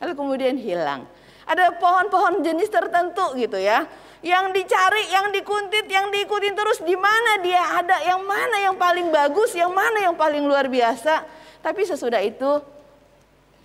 Lalu 0.00 0.12
kemudian 0.16 0.56
hilang. 0.56 1.04
Ada 1.44 1.76
pohon-pohon 1.76 2.40
jenis 2.40 2.72
tertentu 2.72 3.36
gitu 3.36 3.60
ya 3.60 3.84
yang 4.20 4.52
dicari, 4.52 5.08
yang 5.08 5.32
dikuntit, 5.32 5.88
yang 5.88 6.12
diikutin 6.12 6.52
terus 6.52 6.84
di 6.84 6.92
mana 6.92 7.40
dia 7.40 7.80
ada, 7.80 8.04
yang 8.04 8.20
mana 8.20 8.56
yang 8.60 8.76
paling 8.76 9.08
bagus, 9.08 9.56
yang 9.56 9.72
mana 9.72 10.04
yang 10.04 10.16
paling 10.16 10.44
luar 10.44 10.68
biasa. 10.68 11.24
Tapi 11.64 11.88
sesudah 11.88 12.20
itu 12.20 12.60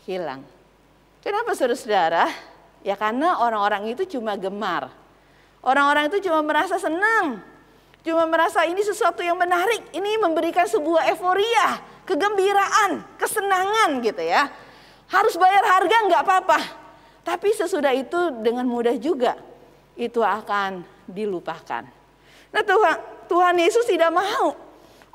hilang. 0.08 0.44
Kenapa 1.20 1.52
saudara-saudara? 1.56 2.32
Ya 2.88 2.96
karena 2.96 3.40
orang-orang 3.44 3.92
itu 3.92 4.08
cuma 4.16 4.40
gemar. 4.40 4.92
Orang-orang 5.60 6.08
itu 6.08 6.30
cuma 6.30 6.40
merasa 6.46 6.80
senang. 6.80 7.42
Cuma 8.06 8.30
merasa 8.30 8.64
ini 8.64 8.80
sesuatu 8.86 9.26
yang 9.26 9.36
menarik. 9.36 9.90
Ini 9.92 10.22
memberikan 10.22 10.70
sebuah 10.70 11.10
euforia, 11.10 11.82
kegembiraan, 12.06 13.02
kesenangan 13.18 14.00
gitu 14.06 14.22
ya. 14.22 14.48
Harus 15.10 15.36
bayar 15.36 15.66
harga 15.66 15.98
nggak 16.06 16.22
apa-apa. 16.22 16.60
Tapi 17.26 17.50
sesudah 17.58 17.92
itu 17.98 18.46
dengan 18.46 18.70
mudah 18.70 18.94
juga 19.02 19.34
itu 19.96 20.20
akan 20.20 20.84
dilupakan. 21.08 21.84
Nah 22.52 22.64
Tuhan, 22.64 22.98
Tuhan 23.28 23.56
Yesus 23.60 23.88
tidak 23.88 24.12
mau 24.12 24.56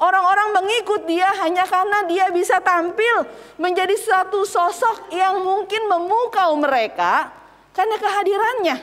orang-orang 0.01 0.57
mengikut 0.57 1.05
dia 1.05 1.29
hanya 1.45 1.69
karena 1.69 2.09
dia 2.09 2.33
bisa 2.33 2.59
tampil 2.65 3.29
menjadi 3.61 3.93
satu 4.01 4.49
sosok 4.49 5.13
yang 5.13 5.45
mungkin 5.45 5.85
memukau 5.87 6.57
mereka 6.57 7.29
karena 7.77 7.97
kehadirannya. 8.01 8.77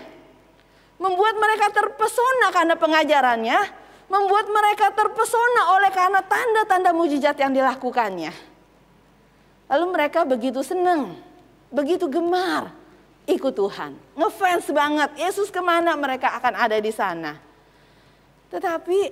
Membuat 0.98 1.38
mereka 1.38 1.70
terpesona 1.70 2.50
karena 2.50 2.74
pengajarannya, 2.74 3.60
membuat 4.10 4.50
mereka 4.50 4.90
terpesona 4.90 5.78
oleh 5.78 5.94
karena 5.94 6.26
tanda-tanda 6.26 6.90
mujizat 6.90 7.38
yang 7.38 7.54
dilakukannya. 7.54 8.34
Lalu 9.70 9.86
mereka 9.94 10.26
begitu 10.26 10.66
senang, 10.66 11.14
begitu 11.70 12.10
gemar, 12.10 12.74
ikut 13.28 13.54
Tuhan. 13.54 13.94
Ngefans 14.16 14.72
banget, 14.72 15.12
Yesus 15.20 15.52
ke 15.52 15.60
mana 15.60 15.94
mereka 16.00 16.32
akan 16.40 16.56
ada 16.56 16.80
di 16.80 16.90
sana. 16.96 17.36
Tetapi 18.48 19.12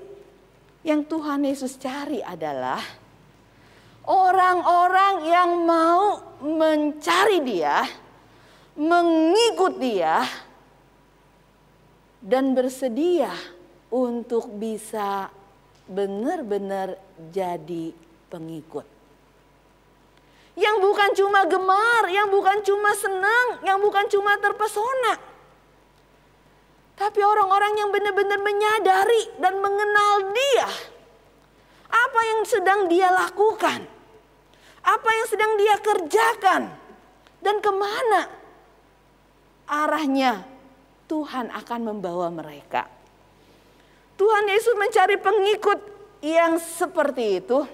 yang 0.88 1.04
Tuhan 1.04 1.44
Yesus 1.44 1.76
cari 1.76 2.24
adalah 2.24 2.80
orang-orang 4.08 5.16
yang 5.28 5.52
mau 5.68 6.24
mencari 6.40 7.44
dia, 7.44 7.84
mengikut 8.80 9.76
dia, 9.76 10.24
dan 12.24 12.56
bersedia 12.56 13.36
untuk 13.92 14.50
bisa 14.56 15.30
benar-benar 15.86 16.98
jadi 17.30 17.94
pengikut. 18.32 18.95
Yang 20.56 20.78
bukan 20.80 21.10
cuma 21.12 21.44
gemar, 21.48 22.04
yang 22.08 22.32
bukan 22.32 22.64
cuma 22.64 22.96
senang, 22.96 23.60
yang 23.68 23.80
bukan 23.84 24.08
cuma 24.08 24.40
terpesona. 24.40 25.20
Tapi 26.96 27.20
orang-orang 27.20 27.76
yang 27.76 27.92
benar-benar 27.92 28.40
menyadari 28.40 29.36
dan 29.44 29.60
mengenal 29.60 30.32
dia. 30.32 30.70
Apa 31.92 32.20
yang 32.24 32.42
sedang 32.48 32.88
dia 32.88 33.12
lakukan. 33.12 33.84
Apa 34.80 35.10
yang 35.12 35.28
sedang 35.28 35.52
dia 35.60 35.76
kerjakan. 35.84 36.72
Dan 37.44 37.60
ke 37.60 37.72
mana 37.76 38.32
arahnya 39.68 40.46
Tuhan 41.06 41.52
akan 41.54 41.82
membawa 41.84 42.32
mereka. 42.32 42.90
Tuhan 44.16 44.48
Yesus 44.48 44.74
mencari 44.80 45.20
pengikut 45.20 45.80
yang 46.24 46.58
seperti 46.58 47.44
itu 47.44 47.68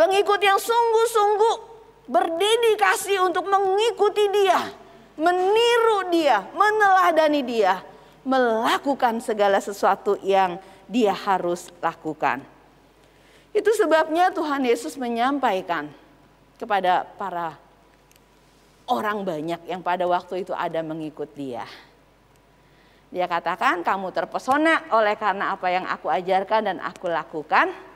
Pengikut 0.00 0.40
yang 0.40 0.56
sungguh-sungguh 0.56 1.56
berdedikasi 2.08 3.20
untuk 3.20 3.44
mengikuti 3.44 4.32
dia, 4.32 4.72
meniru 5.20 6.08
dia, 6.08 6.40
meneladani 6.56 7.44
dia, 7.44 7.84
melakukan 8.24 9.20
segala 9.20 9.60
sesuatu 9.60 10.16
yang 10.24 10.56
dia 10.88 11.12
harus 11.12 11.68
lakukan. 11.84 12.40
Itu 13.52 13.76
sebabnya 13.76 14.32
Tuhan 14.32 14.64
Yesus 14.64 14.96
menyampaikan 14.96 15.92
kepada 16.56 17.04
para 17.20 17.60
orang 18.88 19.20
banyak 19.20 19.68
yang 19.68 19.84
pada 19.84 20.08
waktu 20.08 20.48
itu 20.48 20.56
ada 20.56 20.80
mengikut 20.80 21.28
dia. 21.36 21.68
Dia 23.12 23.28
katakan, 23.28 23.84
"Kamu 23.84 24.16
terpesona 24.16 24.88
oleh 24.96 25.12
karena 25.20 25.52
apa 25.52 25.68
yang 25.68 25.84
aku 25.84 26.08
ajarkan 26.08 26.72
dan 26.72 26.76
aku 26.80 27.12
lakukan. 27.12 27.89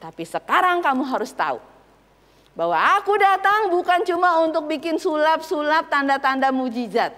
Tapi 0.00 0.24
sekarang 0.24 0.80
kamu 0.80 1.04
harus 1.04 1.30
tahu 1.36 1.60
bahwa 2.56 2.76
aku 2.98 3.14
datang 3.20 3.70
bukan 3.70 4.00
cuma 4.08 4.40
untuk 4.42 4.66
bikin 4.66 4.96
sulap-sulap 4.96 5.92
tanda-tanda 5.92 6.48
mujizat. 6.50 7.12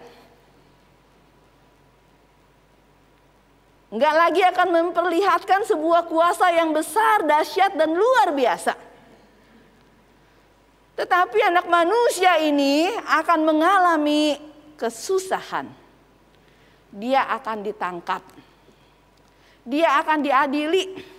Enggak 3.93 4.15
lagi 4.17 4.43
akan 4.43 4.69
memperlihatkan 4.73 5.69
sebuah 5.69 6.09
kuasa 6.09 6.49
yang 6.51 6.73
besar, 6.73 7.29
dahsyat, 7.29 7.77
dan 7.77 7.93
luar 7.93 8.33
biasa. 8.33 8.73
Tetapi 10.97 11.39
anak 11.45 11.69
manusia 11.69 12.41
ini 12.41 12.89
akan 12.89 13.41
mengalami 13.45 14.41
kesusahan. 14.81 15.69
Dia 16.93 17.29
akan 17.37 17.65
ditangkap. 17.65 18.25
Dia 19.69 20.01
akan 20.01 20.19
diadili 20.25 21.12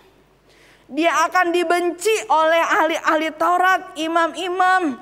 dia 0.87 1.15
akan 1.27 1.55
dibenci 1.55 2.11
oleh 2.27 2.63
ahli-ahli 2.63 3.27
Taurat, 3.39 3.81
imam-imam, 3.95 4.99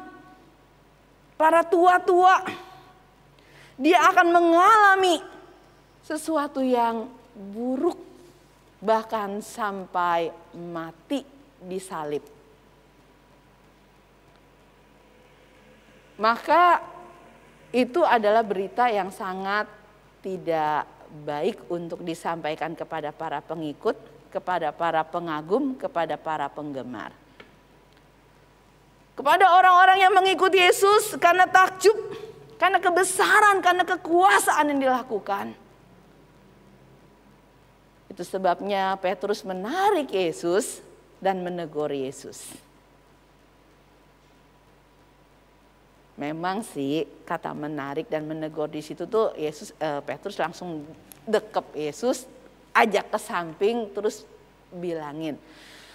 para 1.34 1.66
tua-tua. 1.66 2.46
Dia 3.82 4.14
akan 4.14 4.28
mengalami 4.30 5.18
sesuatu 6.06 6.62
yang 6.62 7.10
buruk, 7.34 7.98
bahkan 8.78 9.42
sampai 9.42 10.30
mati 10.54 11.26
disalib. 11.66 12.22
Maka 16.22 16.86
itu 17.74 18.06
adalah 18.06 18.46
berita 18.46 18.86
yang 18.86 19.10
sangat 19.10 19.66
tidak 20.22 20.86
baik 21.26 21.58
untuk 21.74 22.06
disampaikan 22.06 22.78
kepada 22.78 23.10
para 23.10 23.42
pengikut 23.42 24.11
kepada 24.32 24.72
para 24.72 25.04
pengagum, 25.04 25.76
kepada 25.76 26.16
para 26.16 26.48
penggemar. 26.48 27.12
Kepada 29.12 29.46
orang-orang 29.60 30.00
yang 30.00 30.16
mengikuti 30.16 30.58
Yesus 30.58 31.20
karena 31.20 31.44
takjub, 31.46 31.94
karena 32.56 32.80
kebesaran, 32.80 33.60
karena 33.60 33.84
kekuasaan 33.84 34.72
yang 34.72 34.80
dilakukan. 34.80 35.52
Itu 38.08 38.24
sebabnya 38.24 38.96
Petrus 38.98 39.44
menarik 39.44 40.08
Yesus 40.10 40.80
dan 41.20 41.44
menegur 41.44 41.92
Yesus. 41.92 42.56
Memang 46.20 46.62
sih 46.62 47.08
kata 47.24 47.56
menarik 47.56 48.06
dan 48.12 48.28
menegur 48.28 48.68
di 48.70 48.84
situ 48.84 49.08
tuh 49.08 49.34
Yesus 49.34 49.74
eh, 49.80 50.02
Petrus 50.06 50.38
langsung 50.38 50.86
dekep 51.26 51.74
Yesus 51.74 52.30
ajak 52.72 53.12
ke 53.12 53.20
samping 53.20 53.92
terus 53.92 54.24
bilangin. 54.72 55.36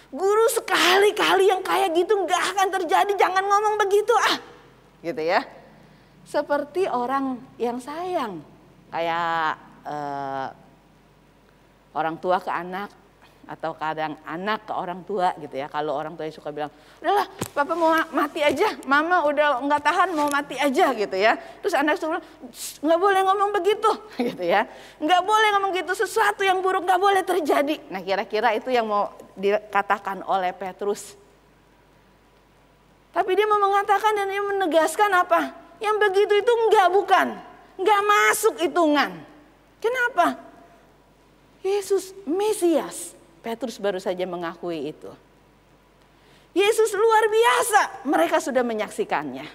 Guru 0.07 0.45
sekali-kali 0.55 1.51
yang 1.51 1.59
kayak 1.59 1.91
gitu 1.97 2.15
nggak 2.15 2.43
akan 2.55 2.67
terjadi, 2.79 3.11
jangan 3.19 3.43
ngomong 3.43 3.75
begitu 3.75 4.13
ah. 4.15 4.39
Gitu 5.03 5.19
ya. 5.19 5.43
Seperti 6.23 6.87
orang 6.87 7.43
yang 7.59 7.79
sayang. 7.83 8.39
Kayak 8.87 9.59
uh, 9.83 10.47
orang 11.91 12.15
tua 12.23 12.39
ke 12.39 12.47
anak, 12.47 12.87
atau 13.47 13.71
kadang 13.73 14.19
anak 14.27 14.67
ke 14.67 14.73
orang 14.75 15.01
tua 15.07 15.31
gitu 15.39 15.55
ya. 15.55 15.71
Kalau 15.71 15.95
orang 15.95 16.19
tua 16.19 16.27
suka 16.29 16.51
bilang, 16.51 16.69
udahlah 16.99 17.25
papa 17.55 17.73
mau 17.73 17.95
mati 18.11 18.43
aja, 18.43 18.75
mama 18.83 19.23
udah 19.23 19.63
nggak 19.63 19.81
tahan 19.81 20.09
mau 20.13 20.27
mati 20.27 20.59
aja 20.59 20.91
gitu 20.91 21.15
ya. 21.15 21.39
Terus 21.63 21.73
anak 21.73 21.95
suka 21.97 22.19
nggak 22.83 22.99
boleh 22.99 23.21
ngomong 23.23 23.49
begitu 23.55 23.91
gitu 24.29 24.43
ya. 24.43 24.67
Nggak 24.99 25.21
boleh 25.23 25.47
ngomong 25.57 25.71
gitu, 25.73 25.91
sesuatu 25.95 26.43
yang 26.43 26.59
buruk 26.59 26.83
nggak 26.83 27.01
boleh 27.01 27.23
terjadi. 27.23 27.81
Nah 27.87 28.03
kira-kira 28.03 28.53
itu 28.53 28.69
yang 28.69 28.85
mau 28.85 29.15
dikatakan 29.33 30.21
oleh 30.27 30.53
Petrus. 30.53 31.17
Tapi 33.17 33.33
dia 33.33 33.49
mau 33.49 33.57
mengatakan 33.57 34.13
dan 34.13 34.29
dia 34.29 34.45
menegaskan 34.45 35.09
apa? 35.09 35.41
Yang 35.81 35.95
begitu 36.05 36.33
itu 36.37 36.51
enggak 36.53 36.87
bukan. 36.93 37.27
Enggak 37.81 38.01
masuk 38.05 38.61
hitungan. 38.61 39.25
Kenapa? 39.81 40.37
Yesus 41.65 42.13
Mesias. 42.29 43.16
Petrus 43.47 43.79
baru 43.79 43.95
saja 43.95 44.27
mengakui 44.27 44.91
itu. 44.91 45.07
Yesus 46.51 46.91
luar 46.91 47.31
biasa, 47.31 48.03
mereka 48.03 48.43
sudah 48.43 48.59
menyaksikannya. 48.59 49.47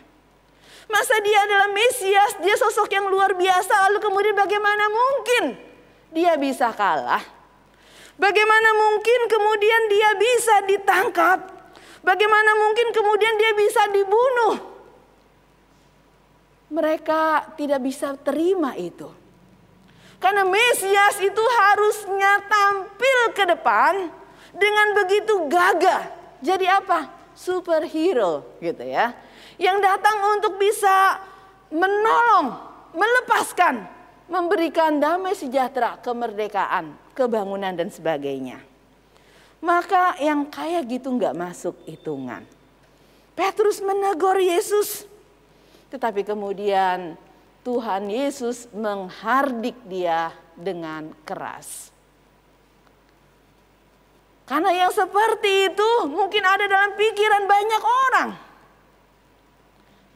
Masa 0.88 1.16
dia 1.20 1.38
adalah 1.44 1.68
Mesias, 1.68 2.40
dia 2.40 2.57
sosok 2.57 2.88
yang 2.88 3.12
luar 3.12 3.37
biasa, 3.37 3.92
lalu 3.92 4.00
kemudian 4.00 4.33
bagaimana 4.33 4.88
mungkin 4.88 5.61
dia 6.09 6.40
bisa 6.40 6.72
kalah? 6.72 7.20
Bagaimana 8.16 8.70
mungkin 8.81 9.20
kemudian 9.28 9.83
dia 9.92 10.11
bisa 10.16 10.55
ditangkap? 10.64 11.38
Bagaimana 12.00 12.50
mungkin 12.64 12.96
kemudian 12.96 13.35
dia 13.37 13.52
bisa 13.61 13.83
dibunuh? 13.92 14.57
Mereka 16.72 17.52
tidak 17.61 17.81
bisa 17.85 18.16
terima 18.16 18.72
itu. 18.72 19.21
Karena 20.22 20.46
Mesias 20.46 21.18
itu 21.18 21.42
harusnya 21.42 22.38
tampil 22.46 23.18
ke 23.35 23.42
depan 23.42 24.06
dengan 24.54 24.87
begitu 24.94 25.50
gagah. 25.50 26.06
Jadi 26.38 26.70
apa? 26.70 27.11
Superhero 27.35 28.46
gitu 28.62 28.87
ya. 28.87 29.11
Yang 29.58 29.82
datang 29.82 30.38
untuk 30.38 30.62
bisa 30.62 31.18
menolong, 31.74 32.54
melepaskan, 32.94 33.82
memberikan 34.30 35.02
damai 35.02 35.35
sejahtera, 35.35 35.98
kemerdekaan, 35.98 36.94
kebangunan 37.18 37.74
dan 37.74 37.90
sebagainya. 37.90 38.62
Maka 39.58 40.22
yang 40.22 40.46
kayak 40.46 40.87
gitu 40.87 41.11
nggak 41.18 41.35
masuk 41.35 41.74
hitungan. 41.82 42.46
Petrus 43.35 43.82
menegur 43.82 44.38
Yesus. 44.38 45.06
Tetapi 45.90 46.22
kemudian 46.22 47.18
Tuhan 47.62 48.11
Yesus 48.11 48.66
menghardik 48.75 49.79
dia 49.87 50.35
dengan 50.59 51.14
keras. 51.22 51.94
Karena 54.42 54.75
yang 54.75 54.90
seperti 54.90 55.70
itu 55.70 55.90
mungkin 56.11 56.42
ada 56.42 56.66
dalam 56.66 56.98
pikiran 56.98 57.46
banyak 57.46 57.83
orang. 57.83 58.31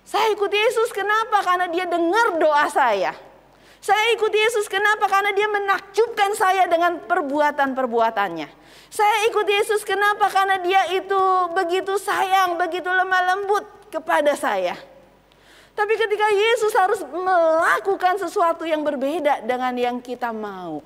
Saya 0.06 0.30
ikut 0.35 0.50
Yesus 0.50 0.90
kenapa? 0.90 1.42
Karena 1.42 1.66
dia 1.70 1.87
dengar 1.87 2.38
doa 2.38 2.66
saya. 2.70 3.14
Saya 3.78 4.18
ikut 4.18 4.35
Yesus 4.35 4.66
kenapa? 4.66 5.06
Karena 5.06 5.30
dia 5.30 5.46
menakjubkan 5.46 6.35
saya 6.35 6.66
dengan 6.66 6.98
perbuatan-perbuatannya. 7.06 8.48
Saya 8.90 9.16
ikut 9.30 9.46
Yesus 9.46 9.87
kenapa? 9.87 10.26
Karena 10.26 10.59
dia 10.59 10.90
itu 10.90 11.22
begitu 11.54 11.94
sayang, 11.94 12.59
begitu 12.59 12.90
lemah 12.90 13.22
lembut 13.35 13.62
kepada 13.94 14.35
saya. 14.35 14.74
Tapi 15.76 15.92
ketika 15.92 16.26
Yesus 16.32 16.72
harus 16.72 17.00
melakukan 17.04 18.16
sesuatu 18.16 18.64
yang 18.64 18.80
berbeda 18.80 19.44
dengan 19.44 19.76
yang 19.76 19.96
kita 20.00 20.32
mau. 20.32 20.80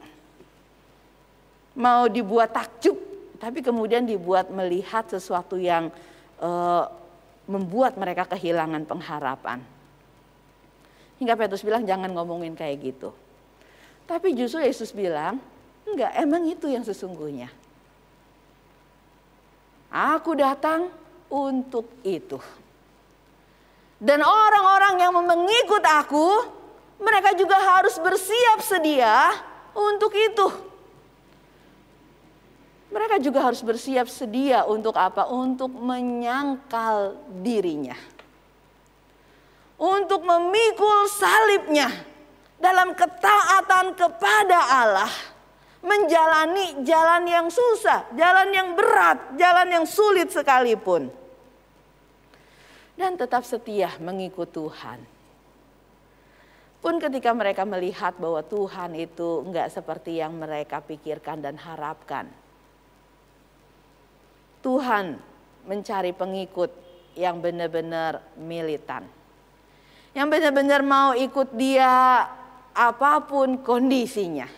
Mau 1.78 2.10
dibuat 2.10 2.50
takjub, 2.50 2.98
tapi 3.38 3.62
kemudian 3.62 4.02
dibuat 4.02 4.50
melihat 4.50 5.06
sesuatu 5.06 5.54
yang 5.54 5.94
uh, 6.42 6.90
membuat 7.46 7.94
mereka 7.94 8.26
kehilangan 8.26 8.82
pengharapan. 8.82 9.62
Hingga 11.22 11.38
Petrus 11.38 11.62
bilang 11.62 11.86
jangan 11.86 12.10
ngomongin 12.10 12.58
kayak 12.58 12.82
gitu. 12.82 13.14
Tapi 14.10 14.34
justru 14.34 14.66
Yesus 14.66 14.90
bilang, 14.90 15.38
enggak, 15.86 16.18
emang 16.18 16.42
itu 16.50 16.66
yang 16.66 16.82
sesungguhnya. 16.82 17.46
Aku 19.90 20.34
datang 20.34 20.90
untuk 21.30 21.86
itu. 22.02 22.42
Dan 24.00 24.24
orang-orang 24.24 24.96
yang 24.96 25.12
mengikut 25.12 25.84
aku, 25.84 26.28
mereka 27.04 27.36
juga 27.36 27.60
harus 27.60 28.00
bersiap 28.00 28.64
sedia 28.64 29.36
untuk 29.76 30.08
itu. 30.16 30.48
Mereka 32.90 33.20
juga 33.20 33.44
harus 33.44 33.60
bersiap 33.60 34.08
sedia 34.08 34.64
untuk 34.64 34.96
apa? 34.96 35.28
Untuk 35.28 35.68
menyangkal 35.68 37.12
dirinya. 37.44 37.94
Untuk 39.76 40.24
memikul 40.24 41.04
salibnya 41.06 41.92
dalam 42.56 42.96
ketaatan 42.96 43.92
kepada 43.94 44.58
Allah. 44.80 45.12
Menjalani 45.80 46.84
jalan 46.84 47.24
yang 47.24 47.48
susah, 47.48 48.04
jalan 48.12 48.52
yang 48.52 48.76
berat, 48.76 49.32
jalan 49.36 49.68
yang 49.80 49.86
sulit 49.88 50.28
sekalipun 50.28 51.19
dan 53.00 53.16
tetap 53.16 53.48
setia 53.48 53.96
mengikut 53.96 54.52
Tuhan. 54.52 55.00
Pun 56.84 57.00
ketika 57.00 57.32
mereka 57.32 57.64
melihat 57.64 58.12
bahwa 58.20 58.44
Tuhan 58.44 58.92
itu 58.92 59.40
enggak 59.44 59.72
seperti 59.72 60.20
yang 60.20 60.36
mereka 60.36 60.84
pikirkan 60.84 61.40
dan 61.40 61.56
harapkan. 61.56 62.28
Tuhan 64.60 65.16
mencari 65.64 66.12
pengikut 66.12 66.68
yang 67.16 67.40
benar-benar 67.40 68.20
militan. 68.36 69.08
Yang 70.12 70.28
benar-benar 70.36 70.80
mau 70.84 71.16
ikut 71.16 71.56
dia 71.56 72.28
apa 72.76 73.12
pun 73.24 73.60
kondisinya. 73.64 74.48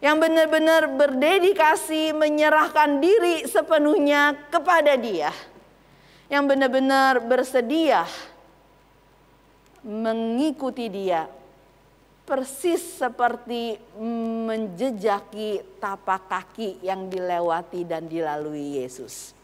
Yang 0.00 0.16
benar-benar 0.28 0.82
berdedikasi 0.92 2.16
menyerahkan 2.16 3.00
diri 3.00 3.44
sepenuhnya 3.48 4.34
kepada 4.50 4.98
dia 4.98 5.30
yang 6.32 6.48
benar-benar 6.48 7.20
bersedia 7.20 8.08
mengikuti 9.84 10.88
dia 10.88 11.28
persis 12.24 12.80
seperti 12.80 13.76
menjejaki 14.48 15.60
tapak 15.76 16.32
kaki 16.32 16.80
yang 16.80 17.12
dilewati 17.12 17.84
dan 17.84 18.08
dilalui 18.08 18.80
Yesus. 18.80 19.36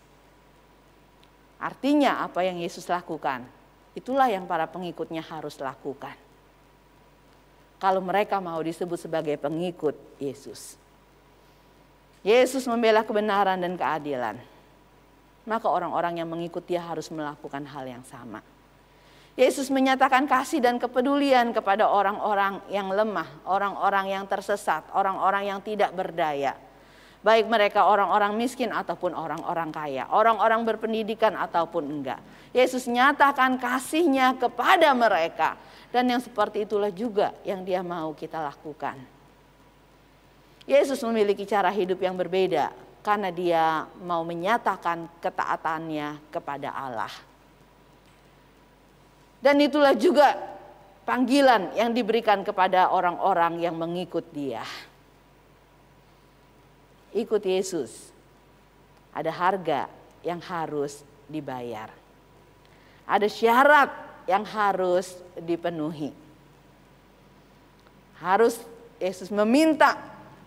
Artinya 1.61 2.24
apa 2.24 2.40
yang 2.46 2.57
Yesus 2.57 2.88
lakukan, 2.88 3.44
itulah 3.92 4.33
yang 4.33 4.48
para 4.48 4.64
pengikutnya 4.64 5.20
harus 5.20 5.61
lakukan. 5.61 6.16
Kalau 7.77 8.01
mereka 8.01 8.40
mau 8.40 8.64
disebut 8.64 8.96
sebagai 8.96 9.37
pengikut 9.37 9.98
Yesus. 10.16 10.81
Yesus 12.24 12.64
membela 12.64 13.05
kebenaran 13.05 13.61
dan 13.61 13.77
keadilan 13.77 14.40
maka 15.48 15.66
orang-orang 15.66 16.20
yang 16.20 16.28
mengikut 16.28 16.62
dia 16.68 16.84
harus 16.84 17.08
melakukan 17.08 17.64
hal 17.64 17.88
yang 17.88 18.04
sama. 18.04 18.44
Yesus 19.38 19.70
menyatakan 19.70 20.26
kasih 20.26 20.61
dan 20.61 20.76
kepedulian 20.76 21.54
kepada 21.54 21.88
orang-orang 21.88 22.61
yang 22.68 22.90
lemah, 22.90 23.26
orang-orang 23.46 24.12
yang 24.12 24.24
tersesat, 24.26 24.84
orang-orang 24.92 25.46
yang 25.48 25.62
tidak 25.64 25.94
berdaya. 25.94 26.58
Baik 27.22 27.46
mereka 27.46 27.87
orang-orang 27.87 28.34
miskin 28.34 28.70
ataupun 28.70 29.14
orang-orang 29.14 29.70
kaya, 29.70 30.11
orang-orang 30.11 30.66
berpendidikan 30.66 31.38
ataupun 31.38 31.87
enggak. 31.87 32.20
Yesus 32.50 32.90
nyatakan 32.90 33.58
kasihnya 33.58 34.34
kepada 34.38 34.90
mereka. 34.92 35.54
Dan 35.88 36.04
yang 36.12 36.20
seperti 36.20 36.68
itulah 36.68 36.92
juga 36.92 37.32
yang 37.48 37.64
dia 37.64 37.80
mau 37.80 38.12
kita 38.12 38.44
lakukan. 38.44 39.00
Yesus 40.68 41.00
memiliki 41.00 41.48
cara 41.48 41.72
hidup 41.72 41.96
yang 41.96 42.12
berbeda 42.12 42.88
karena 43.09 43.33
dia 43.33 43.88
mau 44.05 44.21
menyatakan 44.21 45.09
ketaatannya 45.25 46.29
kepada 46.29 46.77
Allah. 46.77 47.09
Dan 49.40 49.64
itulah 49.64 49.97
juga 49.97 50.37
panggilan 51.09 51.73
yang 51.73 51.97
diberikan 51.97 52.44
kepada 52.44 52.92
orang-orang 52.92 53.64
yang 53.64 53.81
mengikut 53.81 54.29
dia. 54.29 54.61
Ikut 57.16 57.40
Yesus. 57.40 58.12
Ada 59.16 59.33
harga 59.33 59.88
yang 60.21 60.44
harus 60.44 61.01
dibayar. 61.33 61.88
Ada 63.09 63.25
syarat 63.25 63.88
yang 64.29 64.44
harus 64.44 65.16
dipenuhi. 65.40 66.12
Harus 68.21 68.61
Yesus 69.01 69.33
meminta 69.33 69.97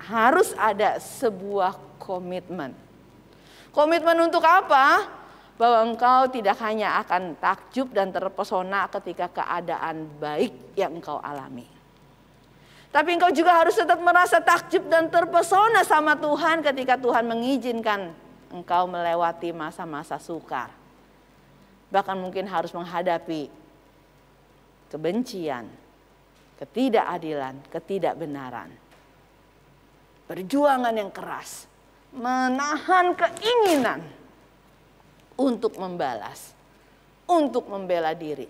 harus 0.02 0.58
ada 0.58 0.98
sebuah 0.98 1.78
komitmen. 2.02 2.74
Komitmen 3.70 4.18
untuk 4.26 4.42
apa? 4.42 5.06
Bahwa 5.56 5.86
engkau 5.86 6.26
tidak 6.34 6.58
hanya 6.66 6.98
akan 7.06 7.38
takjub 7.38 7.94
dan 7.94 8.10
terpesona 8.10 8.90
ketika 8.90 9.30
keadaan 9.30 10.10
baik 10.18 10.74
yang 10.74 10.98
engkau 10.98 11.22
alami. 11.22 11.70
Tapi 12.92 13.16
engkau 13.16 13.32
juga 13.32 13.56
harus 13.56 13.78
tetap 13.78 14.02
merasa 14.04 14.44
takjub 14.44 14.90
dan 14.92 15.08
terpesona 15.08 15.86
sama 15.88 16.18
Tuhan 16.18 16.60
ketika 16.60 17.00
Tuhan 17.00 17.24
mengizinkan 17.24 18.12
engkau 18.52 18.84
melewati 18.90 19.56
masa-masa 19.56 20.20
sukar. 20.20 20.74
Bahkan 21.88 22.18
mungkin 22.20 22.52
harus 22.52 22.76
menghadapi 22.76 23.48
kebencian, 24.92 25.72
ketidakadilan, 26.60 27.56
ketidakbenaran. 27.72 28.81
Perjuangan 30.32 30.96
yang 30.96 31.12
keras, 31.12 31.68
menahan 32.16 33.12
keinginan 33.20 34.00
untuk 35.36 35.76
membalas, 35.76 36.56
untuk 37.28 37.68
membela 37.68 38.16
diri. 38.16 38.48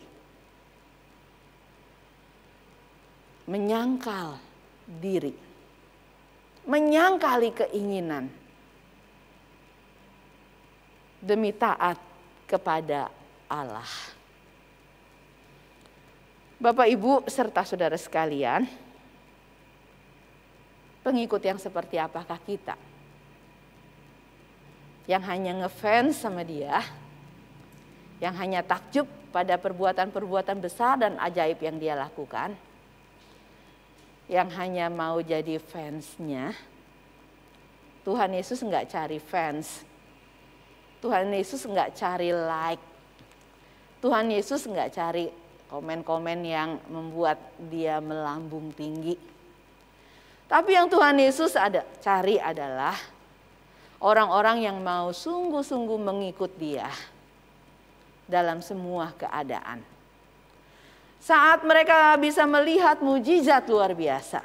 Menyangkal 3.50 4.38
diri, 4.86 5.34
menyangkali 6.70 7.50
keinginan 7.50 8.30
demi 11.18 11.50
taat 11.50 11.98
kepada 12.46 13.10
Allah. 13.50 13.90
Bapak, 16.62 16.86
Ibu, 16.86 17.26
serta 17.26 17.66
saudara 17.66 17.98
sekalian, 17.98 18.70
pengikut 21.02 21.42
yang 21.42 21.58
seperti 21.62 21.98
apakah 21.98 22.38
kita? 22.42 22.78
Yang 25.10 25.24
hanya 25.28 25.52
ngefans 25.66 26.22
sama 26.22 26.46
dia, 26.46 26.82
yang 28.22 28.38
hanya 28.38 28.62
takjub 28.62 29.10
pada 29.34 29.58
perbuatan-perbuatan 29.58 30.62
besar 30.62 31.02
dan 31.02 31.18
ajaib 31.18 31.58
yang 31.60 31.78
dia 31.82 31.98
lakukan, 31.98 32.54
yang 34.30 34.48
hanya 34.56 34.88
mau 34.88 35.20
jadi 35.20 35.58
fansnya, 35.58 36.54
Tuhan 38.06 38.34
Yesus 38.34 38.62
nggak 38.62 38.90
cari 38.90 39.18
fans, 39.18 39.86
Tuhan 41.02 41.34
Yesus 41.34 41.66
nggak 41.66 41.98
cari 41.98 42.30
like, 42.30 42.84
Tuhan 44.02 44.30
Yesus 44.30 44.66
nggak 44.70 44.90
cari 44.94 45.30
komen-komen 45.70 46.40
yang 46.46 46.78
membuat 46.90 47.42
dia 47.70 47.98
melambung 48.02 48.70
tinggi. 48.74 49.18
Tapi 50.52 50.76
yang 50.76 50.92
Tuhan 50.92 51.16
Yesus 51.16 51.56
ada 51.56 51.88
cari 52.04 52.36
adalah 52.36 53.00
orang-orang 54.04 54.68
yang 54.68 54.84
mau 54.84 55.16
sungguh-sungguh 55.16 55.96
mengikut 55.96 56.52
dia 56.60 56.92
dalam 58.28 58.60
semua 58.60 59.16
keadaan. 59.16 59.80
Saat 61.24 61.64
mereka 61.64 62.20
bisa 62.20 62.44
melihat 62.44 63.00
mujizat 63.00 63.64
luar 63.72 63.96
biasa. 63.96 64.44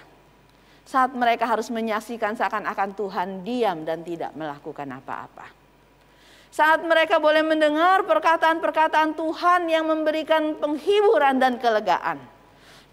Saat 0.86 1.10
mereka 1.18 1.42
harus 1.42 1.66
menyaksikan 1.74 2.38
seakan-akan 2.38 2.94
Tuhan 2.94 3.28
diam 3.42 3.82
dan 3.82 4.06
tidak 4.06 4.30
melakukan 4.38 4.86
apa-apa. 4.86 5.50
Saat 6.54 6.86
mereka 6.86 7.18
boleh 7.18 7.42
mendengar 7.42 8.06
perkataan-perkataan 8.06 9.18
Tuhan 9.18 9.66
yang 9.66 9.90
memberikan 9.90 10.54
penghiburan 10.54 11.42
dan 11.42 11.58
kelegaan. 11.58 12.35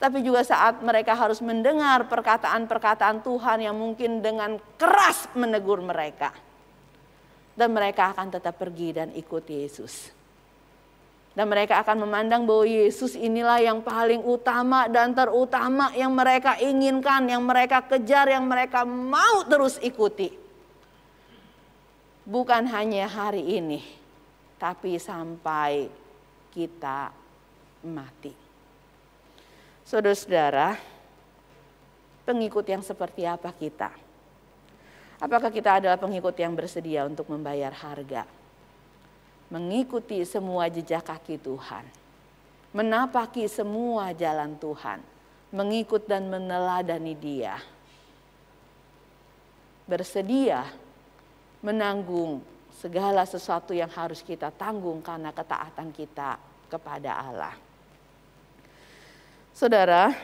Tapi 0.04 0.20
juga 0.20 0.44
saat 0.44 0.84
mereka 0.84 1.16
harus 1.16 1.39
mendengar 1.39 2.12
perkataan-perkataan 2.12 3.24
Tuhan 3.24 3.63
yang 3.63 3.72
mungkin 3.72 4.20
dengan 4.20 4.60
keras 4.76 5.32
menegur 5.32 5.80
mereka. 5.80 6.36
Dan 7.56 7.72
mereka 7.72 8.12
akan 8.12 8.28
tetap 8.36 8.60
pergi 8.60 9.00
dan 9.00 9.16
ikut 9.16 9.48
Yesus. 9.48 10.12
Dan 11.32 11.48
mereka 11.48 11.80
akan 11.80 12.04
memandang 12.04 12.44
bahwa 12.44 12.68
Yesus 12.68 13.16
inilah 13.16 13.63
yang 13.63 13.80
paling 13.80 14.28
utama 14.28 14.92
dan 14.92 15.16
terutama 15.16 15.96
yang 15.96 16.12
mereka 16.12 16.60
inginkan, 16.60 17.24
yang 17.32 17.48
mereka 17.48 17.80
kejar, 17.88 18.28
yang 18.28 18.44
mereka 18.44 18.84
mau 18.84 19.48
terus 19.48 19.80
ikuti 19.80 20.44
bukan 22.24 22.63
hanya 22.72 23.08
hari 23.08 23.44
ini, 23.60 23.84
tapi 24.56 24.96
sampai 24.96 25.92
kita 26.56 27.12
mati. 27.84 28.43
Saudara-saudara, 29.84 30.80
pengikut 32.24 32.63
yang 32.63 32.80
seperti 32.80 33.28
apa 33.28 33.52
kita? 33.52 33.91
Apakah 35.19 35.52
kita 35.52 35.80
adalah 35.80 36.00
pengikut 36.00 36.36
yang 36.39 36.56
bersedia 36.56 37.04
untuk 37.04 37.28
membayar 37.28 37.72
harga? 37.72 38.24
Mengikuti 39.52 40.24
semua 40.24 40.72
jejak 40.72 41.04
kaki 41.04 41.36
Tuhan. 41.39 41.84
Menapaki 42.72 43.46
semua 43.52 44.15
jalan 44.15 44.56
Tuhan. 44.56 45.04
Mengikut 45.54 46.08
dan 46.10 46.32
meneladani 46.32 47.13
dia. 47.13 47.60
Bersedia 49.84 50.63
menanggung 51.60 52.39
segala 52.80 53.28
sesuatu 53.28 53.76
yang 53.76 53.91
harus 53.91 54.24
kita 54.24 54.50
tanggung 54.50 55.04
karena 55.04 55.30
ketaatan 55.36 55.91
kita 55.91 56.39
kepada 56.72 57.19
Allah. 57.19 57.73
Saudara, 59.54 60.18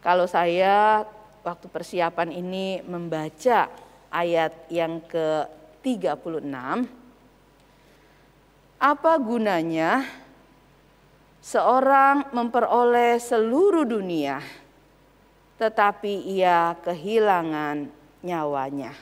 kalau 0.00 0.24
saya 0.24 1.04
waktu 1.44 1.68
persiapan 1.68 2.32
ini 2.32 2.80
membaca 2.80 3.68
ayat 4.08 4.64
yang 4.72 4.96
ke-36, 5.04 6.88
apa 8.80 9.12
gunanya 9.20 10.08
seorang 11.44 12.32
memperoleh 12.32 13.20
seluruh 13.20 13.84
dunia 13.84 14.40
tetapi 15.60 16.24
ia 16.24 16.80
kehilangan 16.80 17.92
nyawanya? 18.24 18.96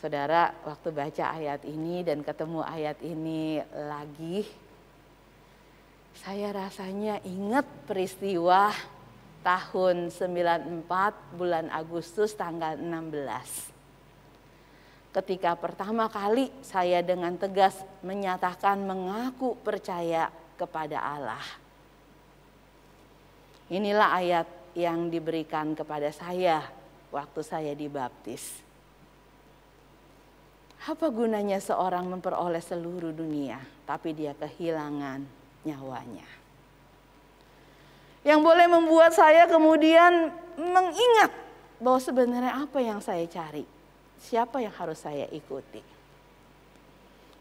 Saudara, 0.00 0.56
waktu 0.64 0.88
baca 0.88 1.36
ayat 1.36 1.68
ini 1.68 2.00
dan 2.00 2.24
ketemu 2.24 2.64
ayat 2.64 2.96
ini 3.04 3.60
lagi, 3.76 4.48
saya 6.20 6.52
rasanya 6.52 7.24
ingat 7.24 7.64
peristiwa 7.88 8.68
tahun 9.40 10.12
94 10.12 10.84
bulan 11.34 11.72
Agustus 11.72 12.36
tanggal 12.36 12.76
16. 12.76 13.72
Ketika 15.12 15.56
pertama 15.56 16.08
kali 16.08 16.48
saya 16.64 17.00
dengan 17.04 17.36
tegas 17.36 17.76
menyatakan 18.04 18.80
mengaku 18.80 19.56
percaya 19.60 20.28
kepada 20.56 21.00
Allah. 21.00 21.44
Inilah 23.72 24.08
ayat 24.12 24.48
yang 24.76 25.08
diberikan 25.08 25.72
kepada 25.76 26.12
saya 26.12 26.64
waktu 27.12 27.40
saya 27.44 27.72
dibaptis. 27.72 28.60
Apa 30.82 31.08
gunanya 31.12 31.60
seorang 31.60 32.08
memperoleh 32.08 32.60
seluruh 32.60 33.14
dunia, 33.14 33.60
tapi 33.86 34.16
dia 34.16 34.34
kehilangan 34.34 35.41
nyawanya? 35.62 36.26
Yang 38.22 38.40
boleh 38.42 38.66
membuat 38.70 39.14
saya 39.14 39.50
kemudian 39.50 40.30
mengingat 40.54 41.34
bahwa 41.82 41.98
sebenarnya 41.98 42.54
apa 42.62 42.78
yang 42.78 43.02
saya 43.02 43.26
cari, 43.26 43.66
siapa 44.22 44.62
yang 44.62 44.70
harus 44.78 45.02
saya 45.02 45.26
ikuti. 45.34 45.82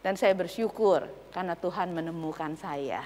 Dan 0.01 0.17
saya 0.17 0.33
bersyukur 0.33 1.05
karena 1.29 1.53
Tuhan 1.53 1.93
menemukan 1.93 2.57
saya. 2.57 3.05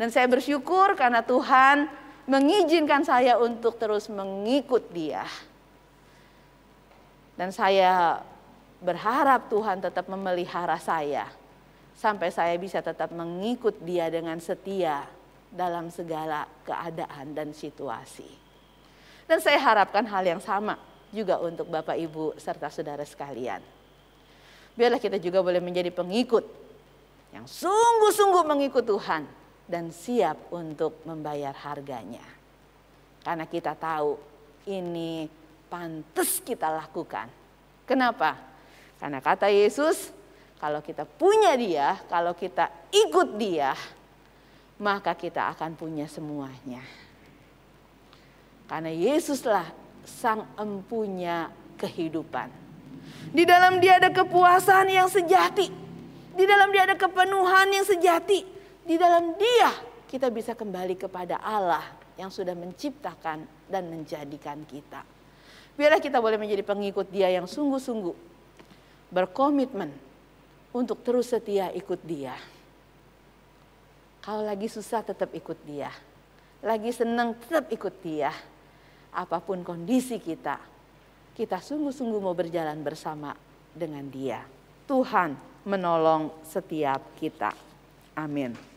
Dan 0.00 0.08
saya 0.08 0.24
bersyukur 0.24 0.96
karena 0.96 1.20
Tuhan 1.20 1.92
mengizinkan 2.24 3.04
saya 3.04 3.36
untuk 3.36 3.76
terus 3.76 4.08
mengikut 4.08 4.88
Dia. 4.96 5.28
Dan 7.36 7.52
saya 7.52 8.24
berharap 8.80 9.52
Tuhan 9.52 9.84
tetap 9.84 10.08
memelihara 10.08 10.80
saya 10.80 11.39
sampai 12.00 12.32
saya 12.32 12.56
bisa 12.56 12.80
tetap 12.80 13.12
mengikut 13.12 13.76
Dia 13.84 14.08
dengan 14.08 14.40
setia 14.40 15.04
dalam 15.52 15.92
segala 15.92 16.48
keadaan 16.64 17.36
dan 17.36 17.52
situasi. 17.52 18.24
Dan 19.28 19.44
saya 19.44 19.60
harapkan 19.60 20.08
hal 20.08 20.24
yang 20.24 20.40
sama 20.40 20.80
juga 21.12 21.36
untuk 21.44 21.68
Bapak 21.68 22.00
Ibu 22.00 22.40
serta 22.40 22.72
saudara 22.72 23.04
sekalian. 23.04 23.60
Biarlah 24.72 24.96
kita 24.96 25.20
juga 25.20 25.44
boleh 25.44 25.60
menjadi 25.60 25.92
pengikut 25.92 26.48
yang 27.36 27.44
sungguh-sungguh 27.44 28.48
mengikut 28.48 28.88
Tuhan 28.88 29.28
dan 29.68 29.92
siap 29.92 30.50
untuk 30.50 31.04
membayar 31.04 31.52
harganya. 31.52 32.24
Karena 33.20 33.44
kita 33.44 33.76
tahu 33.76 34.16
ini 34.72 35.28
pantas 35.68 36.40
kita 36.40 36.72
lakukan. 36.72 37.28
Kenapa? 37.84 38.34
Karena 38.98 39.20
kata 39.22 39.46
Yesus, 39.52 40.10
kalau 40.60 40.84
kita 40.84 41.08
punya 41.08 41.56
dia, 41.56 41.96
kalau 42.12 42.36
kita 42.36 42.68
ikut 42.92 43.40
dia, 43.40 43.72
maka 44.76 45.16
kita 45.16 45.48
akan 45.56 45.72
punya 45.72 46.04
semuanya. 46.04 46.84
Karena 48.68 48.92
Yesuslah 48.92 49.72
sang 50.04 50.44
empunya 50.60 51.48
kehidupan. 51.80 52.52
Di 53.32 53.48
dalam 53.48 53.80
dia 53.80 53.96
ada 53.96 54.12
kepuasan 54.12 54.92
yang 54.92 55.08
sejati. 55.08 55.72
Di 56.36 56.44
dalam 56.44 56.68
dia 56.70 56.84
ada 56.84 56.96
kepenuhan 56.96 57.72
yang 57.72 57.86
sejati. 57.88 58.44
Di 58.84 59.00
dalam 59.00 59.32
dia 59.40 59.72
kita 60.12 60.28
bisa 60.28 60.52
kembali 60.52 61.00
kepada 61.00 61.40
Allah 61.40 61.82
yang 62.20 62.28
sudah 62.28 62.52
menciptakan 62.52 63.48
dan 63.64 63.88
menjadikan 63.88 64.60
kita. 64.68 65.08
Biarlah 65.72 66.04
kita 66.04 66.20
boleh 66.20 66.36
menjadi 66.36 66.60
pengikut 66.60 67.08
dia 67.08 67.32
yang 67.32 67.48
sungguh-sungguh 67.48 68.28
berkomitmen 69.08 70.09
untuk 70.70 71.02
terus 71.02 71.30
setia 71.30 71.74
ikut 71.74 72.00
dia. 72.06 72.34
Kalau 74.20 74.44
lagi 74.44 74.68
susah 74.70 75.02
tetap 75.02 75.32
ikut 75.32 75.58
dia. 75.66 75.90
Lagi 76.60 76.92
senang 76.92 77.34
tetap 77.34 77.72
ikut 77.72 77.94
dia. 78.04 78.30
Apa 79.10 79.42
pun 79.42 79.64
kondisi 79.66 80.22
kita, 80.22 80.60
kita 81.34 81.58
sungguh-sungguh 81.58 82.20
mau 82.22 82.36
berjalan 82.36 82.78
bersama 82.84 83.34
dengan 83.74 84.06
dia. 84.06 84.44
Tuhan 84.86 85.34
menolong 85.66 86.30
setiap 86.46 87.02
kita. 87.18 87.50
Amin. 88.14 88.69